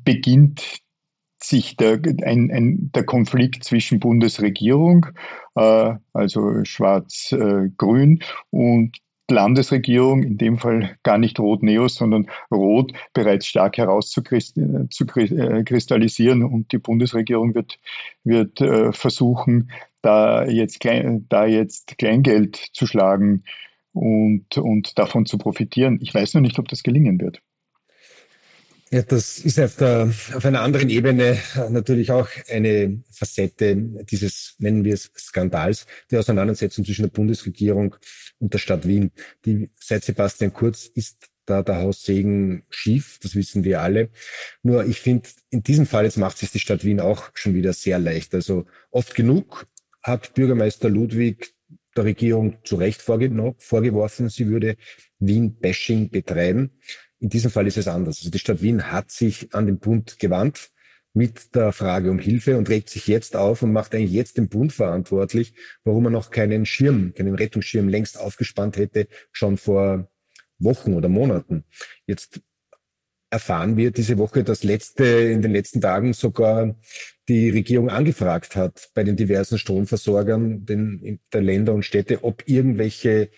beginnt 0.04 0.82
sich 1.42 1.78
der, 1.78 2.00
ein, 2.24 2.52
ein, 2.52 2.92
der 2.94 3.06
Konflikt 3.06 3.64
zwischen 3.64 4.00
Bundesregierung, 4.00 5.08
äh, 5.56 5.94
also 6.14 6.64
schwarz-grün, 6.64 8.20
äh, 8.20 8.26
und 8.50 8.98
Landesregierung, 9.30 10.24
in 10.24 10.38
dem 10.38 10.58
Fall 10.60 10.98
gar 11.04 11.18
nicht 11.18 11.40
Rot-Neos, 11.40 11.96
sondern 11.96 12.28
Rot, 12.52 12.94
bereits 13.14 13.48
stark 13.48 13.78
herauszukristallisieren. 13.78 16.42
Äh, 16.42 16.46
und 16.46 16.72
die 16.72 16.78
Bundesregierung 16.78 17.56
wird, 17.56 17.80
wird 18.24 18.62
äh, 18.62 18.94
versuchen, 18.94 19.72
da 20.02 20.46
jetzt, 20.46 20.80
da 21.30 21.46
jetzt 21.46 21.98
Kleingeld 21.98 22.56
zu 22.74 22.86
schlagen 22.86 23.44
und, 23.94 24.58
und 24.58 25.00
davon 25.00 25.26
zu 25.26 25.38
profitieren. 25.40 26.00
Ich 26.02 26.14
weiß 26.14 26.36
noch 26.36 26.42
nicht, 26.42 26.60
ob 26.60 26.68
das 26.68 26.84
gelingen 26.84 27.20
wird. 27.20 27.42
Ja, 28.92 29.02
das 29.02 29.40
ist 29.40 29.60
auf, 29.60 29.78
der, 29.78 30.14
auf 30.36 30.46
einer 30.46 30.62
anderen 30.62 30.90
Ebene 30.90 31.40
natürlich 31.70 32.12
auch 32.12 32.30
eine 32.50 33.04
Facette 33.12 33.76
dieses, 34.10 34.56
nennen 34.60 34.86
wir 34.86 34.94
es, 34.94 35.12
Skandals, 35.18 35.88
die 36.12 36.18
Auseinandersetzung 36.18 36.86
zwischen 36.86 37.04
der 37.04 37.10
Bundesregierung 37.10 37.96
und 38.38 38.54
der 38.54 38.60
Stadt 38.60 38.88
Wien. 38.88 39.12
Die 39.44 39.72
seit 39.74 40.04
Sebastian 40.04 40.54
Kurz 40.54 40.86
ist 40.86 41.30
da 41.46 41.64
der 41.64 41.78
Haussegen 41.78 42.64
schief, 42.70 43.20
das 43.22 43.36
wissen 43.36 43.64
wir 43.64 43.82
alle. 43.82 44.10
Nur 44.62 44.86
ich 44.86 45.00
finde, 45.00 45.30
in 45.50 45.64
diesem 45.64 45.86
Fall 45.88 46.06
jetzt 46.06 46.18
macht 46.18 46.38
sich 46.38 46.52
die 46.52 46.60
Stadt 46.60 46.84
Wien 46.84 47.00
auch 47.00 47.32
schon 47.34 47.56
wieder 47.56 47.74
sehr 47.74 48.00
leicht. 48.00 48.36
Also 48.36 48.66
oft 48.92 49.16
genug 49.16 49.68
hat 50.04 50.36
Bürgermeister 50.36 50.90
Ludwig 50.90 51.56
der 51.96 52.04
Regierung 52.04 52.58
zu 52.64 52.76
Recht 52.76 53.02
vorgeworfen, 53.02 54.30
sie 54.30 54.48
würde 54.48 54.76
Wien-Bashing 55.20 56.10
betreiben. 56.10 56.72
In 57.20 57.30
diesem 57.30 57.52
Fall 57.52 57.68
ist 57.68 57.78
es 57.78 57.88
anders. 57.88 58.20
Also 58.20 58.30
die 58.30 58.40
Stadt 58.40 58.62
Wien 58.62 58.92
hat 58.92 59.12
sich 59.12 59.54
an 59.54 59.66
den 59.66 59.80
Bund 59.80 60.20
gewandt 60.20 60.72
mit 61.14 61.56
der 61.56 61.72
Frage 61.72 62.12
um 62.12 62.20
Hilfe 62.20 62.58
und 62.58 62.70
regt 62.70 62.90
sich 62.90 63.08
jetzt 63.08 63.36
auf 63.38 63.62
und 63.62 63.72
macht 63.72 63.96
eigentlich 63.96 64.12
jetzt 64.12 64.38
den 64.38 64.50
Bund 64.50 64.74
verantwortlich, 64.74 65.54
warum 65.86 66.06
er 66.06 66.12
noch 66.12 66.30
keinen 66.30 66.66
Schirm, 66.66 67.14
keinen 67.14 67.36
Rettungsschirm 67.36 67.88
längst 67.88 68.20
aufgespannt 68.20 68.76
hätte, 68.78 69.08
schon 69.32 69.58
vor 69.58 70.10
Wochen 70.60 70.94
oder 70.94 71.08
Monaten. 71.08 71.64
Jetzt 72.06 72.42
erfahren 73.30 73.76
wir 73.78 73.92
diese 73.92 74.18
Woche, 74.18 74.44
dass 74.44 74.64
letzte, 74.64 75.06
in 75.06 75.42
den 75.42 75.52
letzten 75.52 75.82
Tagen 75.82 76.14
sogar 76.14 76.76
die 77.28 77.50
Regierung 77.50 77.90
angefragt 77.90 78.56
hat 78.56 78.90
bei 78.94 79.04
den 79.04 79.16
diversen 79.16 79.58
Stromversorgern 79.58 80.66
den, 80.66 81.20
der 81.34 81.42
Länder 81.42 81.74
und 81.74 81.84
Städte, 81.84 82.24
ob 82.24 82.44
irgendwelche 82.46 83.30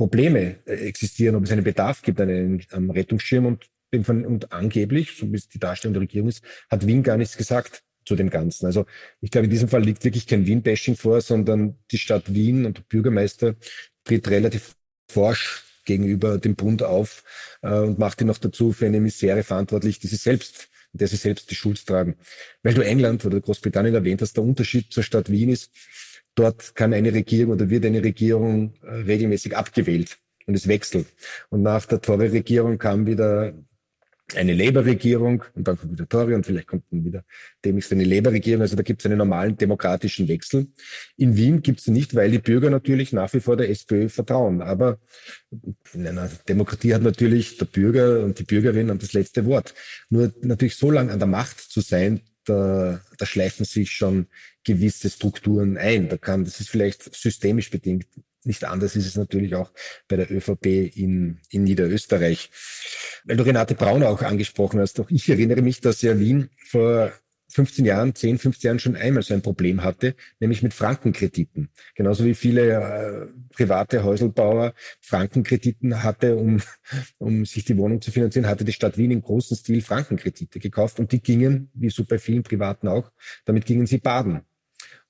Probleme 0.00 0.56
äh, 0.64 0.76
existieren, 0.88 1.36
ob 1.36 1.44
es 1.44 1.52
einen 1.52 1.62
Bedarf 1.62 2.00
gibt 2.00 2.22
an 2.22 2.30
einem 2.30 2.90
Rettungsschirm 2.90 3.44
und, 3.44 3.68
und 3.92 4.50
angeblich, 4.50 5.14
so 5.14 5.30
wie 5.30 5.36
es 5.36 5.46
die 5.46 5.58
Darstellung 5.58 5.92
der 5.92 6.00
Regierung 6.00 6.30
ist, 6.30 6.42
hat 6.70 6.86
Wien 6.86 7.02
gar 7.02 7.18
nichts 7.18 7.36
gesagt 7.36 7.82
zu 8.06 8.16
dem 8.16 8.30
Ganzen. 8.30 8.64
Also 8.64 8.86
ich 9.20 9.30
glaube, 9.30 9.44
in 9.44 9.50
diesem 9.50 9.68
Fall 9.68 9.82
liegt 9.84 10.02
wirklich 10.02 10.26
kein 10.26 10.46
Wien-Bashing 10.46 10.96
vor, 10.96 11.20
sondern 11.20 11.76
die 11.90 11.98
Stadt 11.98 12.32
Wien 12.32 12.64
und 12.64 12.78
der 12.78 12.82
Bürgermeister 12.88 13.56
tritt 14.04 14.26
relativ 14.30 14.74
forsch 15.10 15.64
gegenüber 15.84 16.38
dem 16.38 16.54
Bund 16.54 16.82
auf 16.82 17.22
äh, 17.60 17.68
und 17.68 17.98
macht 17.98 18.22
ihn 18.22 18.28
noch 18.28 18.38
dazu 18.38 18.72
für 18.72 18.86
eine 18.86 19.00
Misere 19.00 19.42
verantwortlich, 19.42 19.98
die 19.98 20.06
sie 20.06 20.16
selbst, 20.16 20.70
der 20.94 21.08
sie 21.08 21.16
selbst 21.16 21.50
die 21.50 21.54
Schuld 21.54 21.84
tragen. 21.84 22.16
Weil 22.62 22.72
du 22.72 22.80
England 22.80 23.26
oder 23.26 23.38
Großbritannien 23.38 23.94
erwähnt 23.94 24.22
hast, 24.22 24.34
der 24.38 24.44
Unterschied 24.44 24.94
zur 24.94 25.02
Stadt 25.02 25.30
Wien 25.30 25.50
ist, 25.50 25.70
Dort 26.40 26.74
kann 26.74 26.94
eine 26.94 27.12
Regierung 27.12 27.52
oder 27.52 27.68
wird 27.68 27.84
eine 27.84 28.02
Regierung 28.02 28.72
äh, 28.82 28.94
regelmäßig 28.94 29.54
abgewählt 29.54 30.16
und 30.46 30.54
es 30.54 30.66
wechselt. 30.66 31.06
Und 31.50 31.60
nach 31.60 31.84
der 31.84 32.00
Tory-Regierung 32.00 32.78
kam 32.78 33.04
wieder 33.04 33.52
eine 34.34 34.54
Labour-Regierung 34.54 35.44
und 35.54 35.68
dann 35.68 35.76
kommt 35.76 35.92
wieder 35.92 36.08
Tory 36.08 36.34
und 36.34 36.46
vielleicht 36.46 36.66
kommt 36.66 36.84
dann 36.90 37.04
wieder 37.04 37.24
demnächst 37.62 37.92
eine 37.92 38.04
Labour-Regierung. 38.04 38.62
Also 38.62 38.74
da 38.74 38.82
gibt 38.82 39.02
es 39.02 39.06
einen 39.06 39.18
normalen 39.18 39.58
demokratischen 39.58 40.28
Wechsel. 40.28 40.68
In 41.18 41.36
Wien 41.36 41.60
gibt 41.60 41.80
es 41.80 41.88
nicht, 41.88 42.14
weil 42.14 42.30
die 42.30 42.38
Bürger 42.38 42.70
natürlich 42.70 43.12
nach 43.12 43.34
wie 43.34 43.40
vor 43.40 43.58
der 43.58 43.68
SPÖ 43.68 44.08
vertrauen. 44.08 44.62
Aber 44.62 44.98
in 45.92 46.06
einer 46.06 46.30
Demokratie 46.48 46.94
hat 46.94 47.02
natürlich 47.02 47.58
der 47.58 47.66
Bürger 47.66 48.24
und 48.24 48.38
die 48.38 48.44
Bürgerin 48.44 48.86
das 48.98 49.12
letzte 49.12 49.44
Wort. 49.44 49.74
Nur 50.08 50.32
natürlich 50.40 50.76
so 50.76 50.90
lange 50.90 51.12
an 51.12 51.18
der 51.18 51.28
Macht 51.28 51.60
zu 51.60 51.82
sein, 51.82 52.22
da, 52.44 53.00
da 53.18 53.26
schleifen 53.26 53.64
sich 53.66 53.90
schon 53.90 54.26
gewisse 54.64 55.10
Strukturen 55.10 55.76
ein. 55.76 56.08
Da 56.08 56.16
kann, 56.16 56.44
das 56.44 56.60
ist 56.60 56.70
vielleicht 56.70 57.14
systemisch 57.14 57.70
bedingt. 57.70 58.06
Nicht 58.44 58.64
anders 58.64 58.96
ist 58.96 59.06
es 59.06 59.16
natürlich 59.16 59.54
auch 59.54 59.70
bei 60.08 60.16
der 60.16 60.30
ÖVP 60.30 60.66
in, 60.96 61.40
in 61.50 61.64
Niederösterreich. 61.64 62.50
Weil 63.24 63.36
du 63.36 63.44
Renate 63.44 63.74
Braun 63.74 64.02
auch 64.02 64.22
angesprochen 64.22 64.80
hast, 64.80 64.98
auch 65.00 65.10
ich 65.10 65.28
erinnere 65.28 65.60
mich, 65.60 65.80
dass 65.80 66.00
ja 66.00 66.18
Wien 66.18 66.48
vor 66.68 67.12
15 67.50 67.84
Jahren, 67.84 68.14
10, 68.14 68.38
15 68.38 68.68
Jahren 68.68 68.78
schon 68.78 68.96
einmal 68.96 69.22
so 69.22 69.34
ein 69.34 69.42
Problem 69.42 69.82
hatte, 69.82 70.14
nämlich 70.38 70.62
mit 70.62 70.72
Frankenkrediten. 70.72 71.68
Genauso 71.94 72.24
wie 72.24 72.34
viele 72.34 72.70
äh, 72.70 73.26
private 73.54 74.04
Häuselbauer 74.04 74.72
Frankenkrediten 75.00 76.02
hatte, 76.02 76.36
um, 76.36 76.62
um 77.18 77.44
sich 77.44 77.64
die 77.64 77.76
Wohnung 77.76 78.00
zu 78.00 78.12
finanzieren, 78.12 78.46
hatte 78.46 78.64
die 78.64 78.72
Stadt 78.72 78.96
Wien 78.96 79.10
im 79.10 79.22
großen 79.22 79.56
Stil 79.56 79.82
Frankenkredite 79.82 80.60
gekauft 80.60 81.00
und 81.00 81.12
die 81.12 81.20
gingen, 81.20 81.70
wie 81.74 81.90
so 81.90 82.04
bei 82.04 82.18
vielen 82.18 82.42
Privaten 82.42 82.88
auch, 82.88 83.10
damit 83.44 83.66
gingen 83.66 83.86
sie 83.86 83.98
baden. 83.98 84.42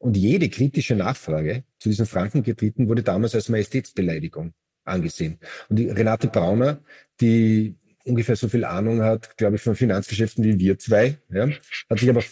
Und 0.00 0.16
jede 0.16 0.48
kritische 0.48 0.96
Nachfrage 0.96 1.64
zu 1.78 1.90
diesen 1.90 2.06
Frankenkrediten 2.06 2.88
wurde 2.88 3.02
damals 3.02 3.34
als 3.34 3.50
Majestätsbeleidigung 3.50 4.54
angesehen. 4.84 5.38
Und 5.68 5.78
die 5.78 5.90
Renate 5.90 6.28
Brauner, 6.28 6.80
die 7.20 7.76
ungefähr 8.04 8.34
so 8.34 8.48
viel 8.48 8.64
Ahnung 8.64 9.02
hat, 9.02 9.36
glaube 9.36 9.56
ich, 9.56 9.62
von 9.62 9.76
Finanzgeschäften 9.76 10.42
wie 10.42 10.58
wir 10.58 10.78
zwei, 10.78 11.18
ja, 11.30 11.50
hat 11.90 11.98
sich 11.98 12.08
aber, 12.08 12.24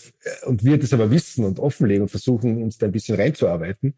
und 0.46 0.64
wir 0.64 0.78
das 0.78 0.94
aber 0.94 1.10
wissen 1.10 1.44
und 1.44 1.58
offenlegen 1.58 2.02
und 2.02 2.08
versuchen, 2.08 2.62
uns 2.62 2.78
da 2.78 2.87
ein 2.87 2.92
bisschen 2.92 3.16
reinzuarbeiten, 3.16 3.94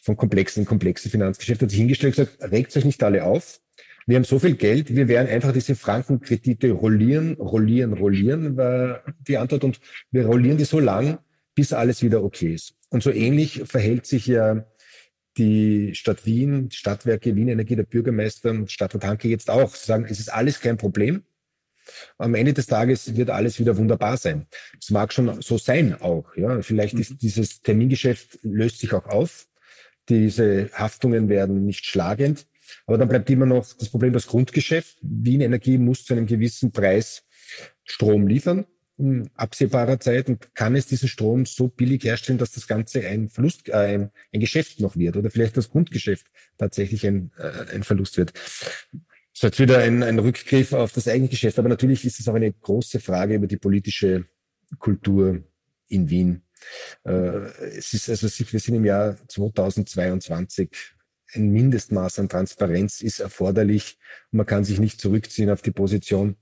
von 0.00 0.16
komplexen 0.16 0.62
in 0.62 0.66
komplexe 0.66 1.10
Finanzgeschäfte, 1.10 1.64
hat 1.64 1.70
sich 1.70 1.80
hingestellt 1.80 2.16
und 2.16 2.26
gesagt, 2.26 2.52
regt 2.52 2.76
euch 2.76 2.84
nicht 2.84 3.02
alle 3.02 3.24
auf. 3.24 3.60
Wir 4.06 4.16
haben 4.16 4.24
so 4.24 4.38
viel 4.38 4.54
Geld, 4.54 4.94
wir 4.94 5.08
werden 5.08 5.28
einfach 5.28 5.52
diese 5.52 5.74
Frankenkredite 5.74 6.70
rollieren, 6.70 7.34
rollieren, 7.34 7.94
rollieren, 7.94 8.56
war 8.56 9.02
die 9.26 9.36
Antwort. 9.36 9.64
Und 9.64 9.80
wir 10.12 10.24
rollieren 10.24 10.56
die 10.56 10.64
so 10.64 10.78
lang, 10.78 11.18
bis 11.58 11.72
alles 11.72 12.04
wieder 12.04 12.22
okay 12.22 12.54
ist. 12.54 12.76
Und 12.88 13.02
so 13.02 13.10
ähnlich 13.10 13.62
verhält 13.64 14.06
sich 14.06 14.28
ja 14.28 14.64
die 15.38 15.92
Stadt 15.96 16.24
Wien, 16.24 16.70
Stadtwerke 16.70 17.34
Wien 17.34 17.48
Energie, 17.48 17.74
der 17.74 17.82
Bürgermeister 17.82 18.50
und 18.50 18.70
Stadtrat 18.70 19.02
Hanke 19.02 19.26
jetzt 19.26 19.50
auch. 19.50 19.74
Sie 19.74 19.84
sagen, 19.84 20.06
es 20.08 20.20
ist 20.20 20.32
alles 20.32 20.60
kein 20.60 20.76
Problem. 20.76 21.24
Am 22.16 22.36
Ende 22.36 22.52
des 22.52 22.66
Tages 22.66 23.16
wird 23.16 23.30
alles 23.30 23.58
wieder 23.58 23.76
wunderbar 23.76 24.16
sein. 24.18 24.46
Es 24.80 24.90
mag 24.90 25.12
schon 25.12 25.42
so 25.42 25.58
sein 25.58 26.00
auch. 26.00 26.36
Ja, 26.36 26.62
vielleicht 26.62 26.94
mhm. 26.94 27.00
ist 27.00 27.22
dieses 27.22 27.60
Termingeschäft 27.60 28.38
löst 28.42 28.78
sich 28.78 28.92
auch 28.92 29.06
auf. 29.06 29.48
Diese 30.08 30.70
Haftungen 30.74 31.28
werden 31.28 31.64
nicht 31.64 31.86
schlagend. 31.86 32.46
Aber 32.86 32.98
dann 32.98 33.08
bleibt 33.08 33.28
immer 33.30 33.46
noch 33.46 33.66
das 33.72 33.88
Problem 33.88 34.12
das 34.12 34.28
Grundgeschäft. 34.28 34.98
Wien 35.02 35.40
Energie 35.40 35.76
muss 35.76 36.04
zu 36.04 36.14
einem 36.14 36.26
gewissen 36.26 36.70
Preis 36.70 37.24
Strom 37.82 38.28
liefern. 38.28 38.64
In 38.98 39.30
absehbarer 39.34 40.00
Zeit 40.00 40.28
und 40.28 40.54
kann 40.54 40.74
es 40.74 40.86
diesen 40.86 41.08
Strom 41.08 41.46
so 41.46 41.68
billig 41.68 42.04
herstellen, 42.04 42.38
dass 42.38 42.52
das 42.52 42.66
Ganze 42.66 43.06
ein 43.06 43.28
Verlust, 43.28 43.68
äh, 43.68 43.72
ein, 43.72 44.10
ein 44.32 44.40
Geschäft 44.40 44.80
noch 44.80 44.96
wird 44.96 45.16
oder 45.16 45.30
vielleicht 45.30 45.56
das 45.56 45.70
Grundgeschäft 45.70 46.26
tatsächlich 46.58 47.06
ein, 47.06 47.30
äh, 47.38 47.74
ein 47.74 47.84
Verlust 47.84 48.16
wird. 48.16 48.32
So 49.32 49.46
jetzt 49.46 49.60
wieder 49.60 49.78
ein, 49.78 50.02
ein 50.02 50.18
Rückgriff 50.18 50.72
auf 50.72 50.92
das 50.92 51.06
eigene 51.06 51.28
Geschäft, 51.28 51.58
aber 51.58 51.68
natürlich 51.68 52.04
ist 52.04 52.18
es 52.18 52.28
auch 52.28 52.34
eine 52.34 52.52
große 52.52 52.98
Frage 52.98 53.36
über 53.36 53.46
die 53.46 53.56
politische 53.56 54.26
Kultur 54.78 55.44
in 55.86 56.10
Wien. 56.10 56.42
Äh, 57.04 57.10
es 57.76 57.94
ist 57.94 58.08
also, 58.08 58.26
wir 58.26 58.60
sind 58.60 58.74
im 58.74 58.84
Jahr 58.84 59.16
2022 59.28 60.70
ein 61.34 61.50
Mindestmaß 61.50 62.18
an 62.20 62.28
Transparenz 62.28 63.00
ist 63.00 63.20
erforderlich. 63.20 63.98
Man 64.30 64.46
kann 64.46 64.64
sich 64.64 64.80
nicht 64.80 65.00
zurückziehen 65.00 65.50
auf 65.50 65.62
die 65.62 65.70
Position, 65.70 66.36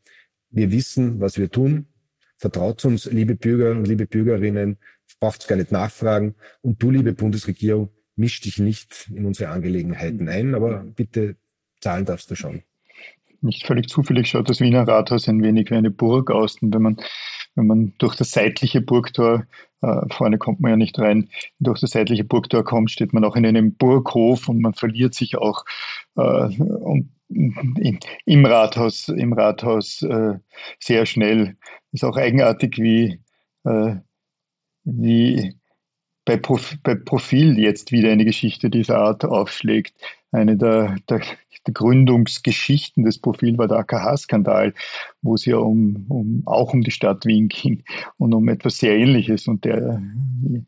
wir 0.50 0.70
wissen, 0.70 1.20
was 1.20 1.38
wir 1.38 1.50
tun. 1.50 1.88
Vertraut 2.38 2.84
uns, 2.84 3.06
liebe 3.06 3.34
Bürger 3.34 3.70
und 3.72 3.86
liebe 3.86 4.06
Bürgerinnen, 4.06 4.78
braucht 5.20 5.42
es 5.42 5.46
gar 5.46 5.56
nicht 5.56 5.72
nachfragen. 5.72 6.34
Und 6.60 6.82
du, 6.82 6.90
liebe 6.90 7.12
Bundesregierung, 7.12 7.90
misch 8.16 8.40
dich 8.40 8.58
nicht 8.58 9.10
in 9.14 9.24
unsere 9.26 9.50
Angelegenheiten 9.50 10.28
ein, 10.28 10.54
aber 10.54 10.84
bitte 10.84 11.36
zahlen 11.80 12.04
darfst 12.04 12.30
du 12.30 12.34
schon. 12.34 12.62
Nicht 13.40 13.66
völlig 13.66 13.88
zufällig 13.88 14.28
schaut 14.28 14.48
das 14.48 14.60
Wiener 14.60 14.88
Rathaus 14.88 15.28
ein 15.28 15.42
wenig 15.42 15.70
wie 15.70 15.74
eine 15.74 15.90
Burg 15.90 16.30
aus. 16.30 16.60
Und 16.62 16.74
wenn 16.74 16.82
man, 16.82 16.96
wenn 17.56 17.66
man 17.66 17.92
durch 17.98 18.14
das 18.14 18.30
seitliche 18.30 18.80
Burgtor, 18.80 19.44
äh, 19.82 20.02
vorne 20.10 20.38
kommt 20.38 20.60
man 20.60 20.70
ja 20.72 20.76
nicht 20.76 20.98
rein, 20.98 21.28
durch 21.58 21.80
das 21.80 21.90
seitliche 21.90 22.24
Burgtor 22.24 22.64
kommt, 22.64 22.90
steht 22.90 23.12
man 23.12 23.24
auch 23.24 23.36
in 23.36 23.44
einem 23.44 23.74
Burghof 23.74 24.48
und 24.48 24.60
man 24.60 24.74
verliert 24.74 25.14
sich 25.14 25.36
auch 25.36 25.64
äh, 26.16 26.20
und 26.20 27.10
im 27.28 28.44
Rathaus, 28.44 29.08
im 29.08 29.32
Rathaus 29.32 30.02
äh, 30.02 30.34
sehr 30.78 31.06
schnell. 31.06 31.56
Ist 31.90 32.04
auch 32.04 32.16
eigenartig, 32.16 32.78
wie, 32.78 33.20
äh, 33.64 33.96
wie 34.84 35.56
bei, 36.24 36.36
Prof 36.36 36.76
bei 36.82 36.94
Profil 36.94 37.58
jetzt 37.58 37.90
wieder 37.90 38.12
eine 38.12 38.24
Geschichte 38.24 38.70
dieser 38.70 38.98
Art 38.98 39.24
aufschlägt. 39.24 39.94
Eine 40.36 40.56
der, 40.56 40.96
der, 41.08 41.20
der 41.66 41.74
Gründungsgeschichten 41.74 43.04
des 43.04 43.18
Profil 43.18 43.56
war 43.58 43.68
der 43.68 43.78
AKH-Skandal, 43.78 44.74
wo 45.22 45.34
es 45.34 45.46
ja 45.46 45.56
um, 45.56 46.06
um, 46.08 46.42
auch 46.44 46.72
um 46.72 46.82
die 46.82 46.90
Stadt 46.90 47.24
Wien 47.24 47.48
ging 47.48 47.82
und 48.18 48.34
um 48.34 48.48
etwas 48.48 48.78
sehr 48.78 48.96
Ähnliches. 48.96 49.48
Und 49.48 49.64
der, 49.64 50.02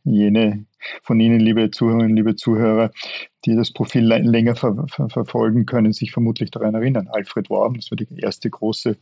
jene 0.05 0.65
von 1.03 1.21
Ihnen, 1.21 1.41
liebe 1.41 1.71
Zuhörerinnen, 1.71 2.17
liebe 2.17 2.37
Zuhörer, 2.37 2.91
die 3.45 3.55
das 3.55 3.71
Profil 3.73 4.05
länger 4.05 4.57
ver 4.57 4.87
ver 4.89 5.09
verfolgen 5.11 5.67
können, 5.67 5.93
sich 5.93 6.13
vermutlich 6.13 6.51
daran 6.51 6.75
erinnern. 6.75 7.09
Alfred 7.09 7.51
Worm, 7.51 7.75
das 7.75 7.91
war 7.91 7.97
die 7.97 8.07
erste 8.21 8.49
große 8.49 8.97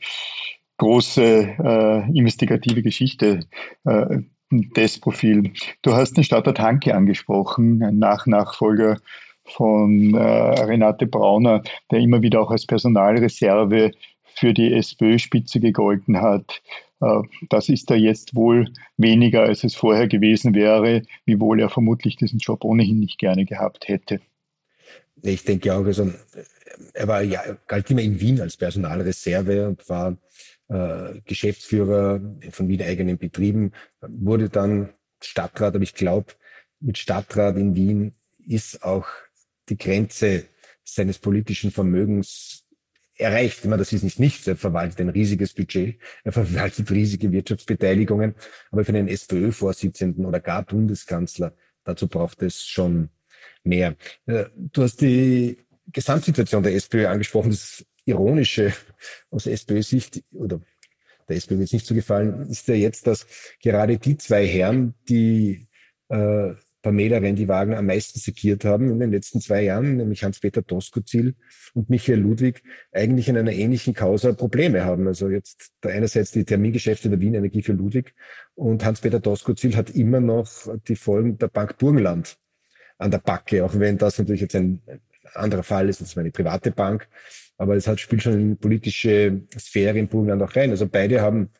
große 0.78 1.56
äh, 1.58 2.18
investigative 2.18 2.82
Geschichte 2.82 3.40
äh, 3.84 4.18
des 4.50 5.00
Profil. 5.00 5.52
Du 5.82 5.94
hast 5.94 6.16
den 6.16 6.24
Stadtrat 6.24 6.60
Hanke 6.60 6.94
angesprochen, 6.94 7.82
ein 7.82 7.98
Nachnachfolger 7.98 8.98
von 9.46 10.14
äh, 10.14 10.18
Renate 10.18 11.06
Brauner, 11.06 11.62
der 11.90 12.00
immer 12.00 12.22
wieder 12.22 12.40
auch 12.40 12.50
als 12.50 12.66
Personalreserve 12.66 13.92
für 14.34 14.52
die 14.52 14.72
SPÖ-Spitze 14.74 15.60
gegolten 15.60 16.20
hat. 16.20 16.60
Äh, 17.00 17.22
das 17.48 17.68
ist 17.68 17.90
da 17.90 17.94
jetzt 17.94 18.34
wohl 18.34 18.68
weniger, 18.96 19.42
als 19.42 19.64
es 19.64 19.74
vorher 19.74 20.08
gewesen 20.08 20.54
wäre, 20.54 21.02
wiewohl 21.24 21.60
er 21.60 21.68
vermutlich 21.68 22.16
diesen 22.16 22.38
Job 22.38 22.64
ohnehin 22.64 23.00
nicht 23.00 23.18
gerne 23.18 23.44
gehabt 23.44 23.88
hätte. 23.88 24.20
Ich 25.22 25.44
denke 25.44 25.74
auch, 25.74 25.84
also 25.84 26.12
er 26.92 27.08
war 27.08 27.22
ja, 27.22 27.40
galt 27.66 27.90
immer 27.90 28.02
in 28.02 28.20
Wien 28.20 28.40
als 28.40 28.56
Personalreserve 28.56 29.68
und 29.68 29.88
war 29.88 30.16
äh, 30.68 31.20
Geschäftsführer 31.24 32.20
von 32.50 32.68
Wien 32.68 32.82
eigenen 32.82 33.18
Betrieben, 33.18 33.72
wurde 34.00 34.50
dann 34.50 34.90
Stadtrat, 35.22 35.74
aber 35.74 35.82
ich 35.82 35.94
glaube, 35.94 36.34
mit 36.80 36.98
Stadtrat 36.98 37.56
in 37.56 37.74
Wien 37.74 38.12
ist 38.46 38.82
auch 38.82 39.06
die 39.68 39.76
Grenze 39.76 40.44
seines 40.84 41.18
politischen 41.18 41.70
Vermögens 41.70 42.64
erreicht. 43.18 43.58
Ich 43.60 43.64
meine, 43.64 43.78
das 43.78 43.92
ist 43.92 44.02
nicht 44.02 44.18
nichts. 44.18 44.46
Er 44.46 44.56
verwaltet 44.56 45.00
ein 45.00 45.08
riesiges 45.08 45.54
Budget, 45.54 45.98
er 46.24 46.32
verwaltet 46.32 46.90
riesige 46.90 47.32
Wirtschaftsbeteiligungen, 47.32 48.34
aber 48.70 48.84
für 48.84 48.92
einen 48.92 49.08
SPÖ-Vorsitzenden 49.08 50.24
oder 50.26 50.40
gar 50.40 50.64
Bundeskanzler, 50.64 51.54
dazu 51.84 52.08
braucht 52.08 52.42
es 52.42 52.64
schon 52.64 53.10
mehr. 53.64 53.96
Äh, 54.26 54.46
du 54.54 54.82
hast 54.82 55.00
die 55.00 55.58
Gesamtsituation 55.92 56.62
der 56.62 56.74
SPÖ 56.74 57.06
angesprochen. 57.06 57.50
Das 57.50 57.84
Ironische 58.04 58.72
aus 59.30 59.46
SPÖ-Sicht, 59.46 60.22
oder 60.32 60.60
der 61.28 61.36
SPÖ 61.36 61.58
wird 61.58 61.66
es 61.66 61.72
nicht 61.72 61.86
so 61.86 61.94
gefallen, 61.94 62.48
ist 62.48 62.68
ja 62.68 62.74
jetzt, 62.74 63.06
dass 63.06 63.26
gerade 63.62 63.98
die 63.98 64.16
zwei 64.16 64.46
Herren, 64.46 64.94
die 65.08 65.68
äh, 66.08 66.54
Pamela 66.86 67.18
Rendi-Wagner 67.18 67.78
am 67.78 67.86
meisten 67.86 68.20
sekiert 68.20 68.64
haben 68.64 68.88
in 68.92 69.00
den 69.00 69.10
letzten 69.10 69.40
zwei 69.40 69.64
Jahren, 69.64 69.96
nämlich 69.96 70.22
Hans-Peter 70.22 70.62
Doskozil 70.62 71.34
und 71.74 71.90
Michael 71.90 72.20
Ludwig, 72.20 72.62
eigentlich 72.92 73.28
in 73.28 73.36
einer 73.36 73.50
ähnlichen 73.50 73.92
Causa 73.92 74.32
Probleme 74.34 74.84
haben. 74.84 75.08
Also 75.08 75.28
jetzt 75.28 75.72
einerseits 75.82 76.30
die 76.30 76.44
Termingeschäfte 76.44 77.10
der 77.10 77.18
Wien 77.18 77.34
Energie 77.34 77.60
für 77.60 77.72
Ludwig 77.72 78.14
und 78.54 78.84
Hans-Peter 78.84 79.18
Doskozil 79.18 79.74
hat 79.74 79.90
immer 79.90 80.20
noch 80.20 80.48
die 80.86 80.94
Folgen 80.94 81.38
der 81.38 81.48
Bank 81.48 81.76
Burgenland 81.76 82.38
an 82.98 83.10
der 83.10 83.18
Backe, 83.18 83.64
auch 83.64 83.76
wenn 83.76 83.98
das 83.98 84.20
natürlich 84.20 84.42
jetzt 84.42 84.54
ein 84.54 84.80
anderer 85.34 85.64
Fall 85.64 85.88
ist, 85.88 86.00
das 86.00 86.10
ist 86.10 86.18
eine 86.18 86.30
private 86.30 86.70
Bank, 86.70 87.08
aber 87.56 87.74
es 87.74 87.88
hat, 87.88 87.98
spielt 87.98 88.22
schon 88.22 88.34
in 88.34 88.58
politische 88.58 89.40
Sphäre 89.58 89.98
in 89.98 90.06
Burgenland 90.06 90.40
auch 90.40 90.54
rein. 90.54 90.70
Also 90.70 90.86
beide 90.86 91.20
haben 91.20 91.50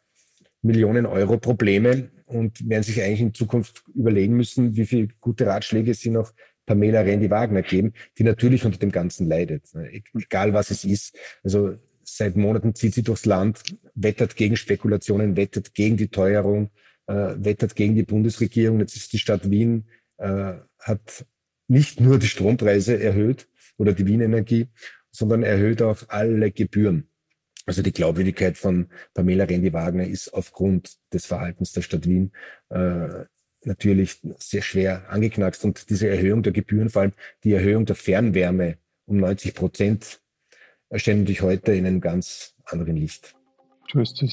Millionen 0.63 1.07
Euro 1.07 1.39
Probleme 1.39 2.11
und 2.27 2.69
werden 2.69 2.83
sich 2.83 3.03
eigentlich 3.03 3.21
in 3.21 3.35
Zukunft 3.35 3.85
überlegen 3.95 4.37
müssen, 4.37 4.77
wie 4.77 4.87
viele 4.87 5.09
gute 5.21 5.47
Ratschläge 5.47 5.95
sie 5.95 6.11
noch 6.11 6.33
Pamela 6.67 7.01
Rendi-Wagner 7.01 7.63
geben, 7.63 7.93
die 8.19 8.25
natürlich 8.25 8.65
unter 8.65 8.79
dem 8.79 8.91
Ganzen 8.91 9.29
leidet. 9.29 9.73
Ne? 9.75 10.03
Egal 10.15 10.53
was 10.53 10.71
es 10.71 10.85
ist. 10.85 11.17
Also 11.45 11.77
seit 12.03 12.37
Monaten 12.37 12.75
zieht 12.75 12.95
sie 12.95 13.03
durchs 13.03 13.25
Land, 13.25 13.63
wettert 13.95 14.37
gegen 14.37 14.57
Spekulationen, 14.57 15.37
wettert 15.37 15.75
gegen 15.75 15.97
die 15.97 16.09
Teuerung, 16.09 16.71
äh, 17.07 17.35
wettert 17.37 17.77
gegen 17.77 17.95
die 17.95 18.03
Bundesregierung. 18.03 18.81
Jetzt 18.81 18.97
ist 18.97 19.13
die 19.13 19.19
Stadt 19.19 19.51
Wien, 19.51 19.87
äh, 20.19 20.55
hat 20.81 21.27
nicht 21.69 22.01
nur 22.01 22.19
die 22.19 22.27
Strompreise 22.27 23.01
erhöht 23.01 23.49
oder 23.77 23.93
die 23.93 24.07
Wien 24.07 24.21
Energie, 24.21 24.69
sondern 25.11 25.43
erhöht 25.43 25.83
auch 25.83 26.03
alle 26.09 26.51
Gebühren. 26.51 27.09
Also 27.67 27.83
die 27.83 27.93
Glaubwürdigkeit 27.93 28.57
von 28.57 28.89
Pamela 29.13 29.45
Rendi-Wagner 29.45 30.07
ist 30.07 30.33
aufgrund 30.33 30.97
des 31.13 31.27
Verhaltens 31.27 31.73
der 31.73 31.83
Stadt 31.83 32.07
Wien 32.07 32.33
äh, 32.71 33.25
natürlich 33.65 34.21
sehr 34.39 34.63
schwer 34.63 35.11
angeknackst. 35.11 35.65
Und 35.65 35.91
diese 35.91 36.09
Erhöhung 36.09 36.45
der 36.45 36.53
Gebühren, 36.53 36.89
vor 36.89 37.03
allem 37.03 37.13
die 37.43 37.53
Erhöhung 37.53 37.85
der 37.85 37.97
Fernwärme 37.97 38.79
um 39.07 39.17
90 39.19 39.55
Prozent, 39.55 40.21
erstellen 40.89 41.21
natürlich 41.21 41.43
heute 41.43 41.73
in 41.75 41.87
einem 41.87 42.01
ganz 42.01 42.55
anderen 42.65 42.97
Licht. 42.97 43.35
So. 43.93 44.27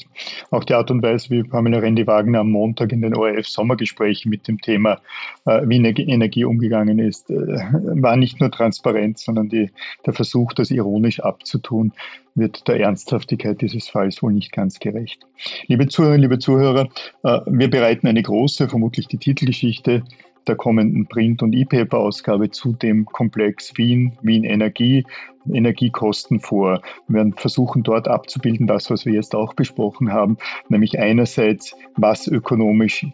Auch 0.50 0.64
die 0.64 0.74
Art 0.74 0.90
und 0.90 1.02
Weise, 1.02 1.30
wie 1.30 1.42
Pamela 1.42 1.78
Rendi-Wagner 1.78 2.40
am 2.40 2.50
Montag 2.50 2.92
in 2.92 3.02
den 3.02 3.14
ORF-Sommergesprächen 3.14 4.30
mit 4.30 4.48
dem 4.48 4.60
Thema 4.60 5.00
äh, 5.46 5.62
wie 5.66 5.76
Energie 5.76 6.44
umgegangen 6.44 6.98
ist, 6.98 7.30
äh, 7.30 7.34
war 7.34 8.16
nicht 8.16 8.40
nur 8.40 8.50
transparent, 8.50 9.18
sondern 9.18 9.48
die, 9.48 9.70
der 10.06 10.12
Versuch, 10.12 10.52
das 10.52 10.70
ironisch 10.70 11.20
abzutun, 11.20 11.92
wird 12.34 12.66
der 12.66 12.80
Ernsthaftigkeit 12.80 13.60
dieses 13.60 13.88
Falls 13.88 14.22
wohl 14.22 14.32
nicht 14.32 14.52
ganz 14.52 14.78
gerecht. 14.80 15.26
Liebe 15.66 15.86
Zuhörerinnen, 15.86 16.22
liebe 16.22 16.38
Zuhörer, 16.38 16.88
äh, 17.22 17.40
wir 17.46 17.70
bereiten 17.70 18.06
eine 18.06 18.22
große, 18.22 18.68
vermutlich 18.68 19.06
die 19.06 19.18
Titelgeschichte 19.18 20.02
der 20.46 20.56
kommenden 20.56 21.06
Print- 21.06 21.42
und 21.42 21.52
E-Paper-Ausgabe 21.52 22.50
zu 22.50 22.72
dem 22.72 23.06
Komplex 23.06 23.76
Wien, 23.76 24.12
Wien 24.22 24.44
Energie, 24.44 25.04
Energiekosten 25.52 26.40
vor. 26.40 26.80
Wir 27.08 27.16
werden 27.16 27.34
versuchen, 27.34 27.82
dort 27.82 28.08
abzubilden, 28.08 28.66
das, 28.66 28.90
was 28.90 29.04
wir 29.04 29.12
jetzt 29.12 29.34
auch 29.34 29.54
besprochen 29.54 30.12
haben, 30.12 30.38
nämlich 30.68 30.98
einerseits, 30.98 31.74
was 31.96 32.26
ökonomisch 32.26 33.06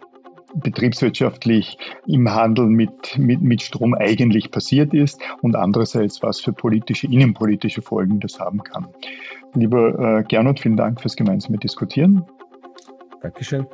betriebswirtschaftlich 0.55 1.79
im 2.07 2.29
Handel 2.29 2.67
mit, 2.67 3.19
mit, 3.19 3.41
mit 3.41 3.63
Strom 3.63 3.95
eigentlich 3.95 4.51
passiert 4.51 4.93
ist 4.95 5.21
und 5.43 5.55
andererseits, 5.57 6.23
was 6.23 6.41
für 6.41 6.53
politische, 6.53 7.07
innenpolitische 7.07 7.83
Folgen 7.83 8.21
das 8.21 8.41
haben 8.41 8.63
kann. 8.63 8.89
Lieber 9.55 10.19
äh, 10.19 10.25
Gernot, 10.25 10.61
vielen 10.61 10.77
Dank 10.77 11.01
fürs 11.01 11.17
gemeinsame 11.17 11.59
Diskutieren. 11.59 12.25
Dankeschön. 13.23 13.67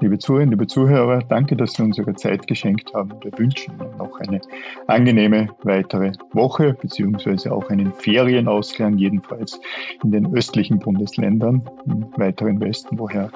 Liebe 0.00 0.18
Zuhörerinnen, 0.18 0.52
liebe 0.52 0.66
Zuhörer, 0.66 1.20
danke, 1.20 1.56
dass 1.56 1.72
Sie 1.72 1.82
uns 1.82 1.96
Ihre 1.96 2.14
Zeit 2.14 2.46
geschenkt 2.46 2.92
haben. 2.92 3.12
Wir 3.22 3.32
wünschen 3.38 3.72
Ihnen 3.80 3.96
noch 3.96 4.20
eine 4.20 4.40
angenehme 4.88 5.48
weitere 5.62 6.12
Woche, 6.32 6.74
beziehungsweise 6.74 7.50
auch 7.50 7.70
einen 7.70 7.92
Ferienausklang, 7.94 8.98
jedenfalls 8.98 9.58
in 10.04 10.12
den 10.12 10.34
östlichen 10.34 10.78
Bundesländern, 10.78 11.62
im 11.86 12.06
weiteren 12.16 12.60
Westen, 12.60 12.98
woher 12.98 13.30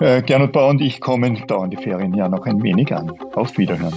äh, 0.00 0.20
Gernot 0.22 0.52
Bauer 0.52 0.70
und 0.70 0.80
ich 0.80 1.00
kommen, 1.00 1.46
dauern 1.46 1.70
die 1.70 1.76
Ferien 1.76 2.12
ja 2.14 2.28
noch 2.28 2.44
ein 2.46 2.60
wenig 2.62 2.92
an. 2.92 3.12
Auf 3.34 3.56
Wiederhören. 3.56 3.94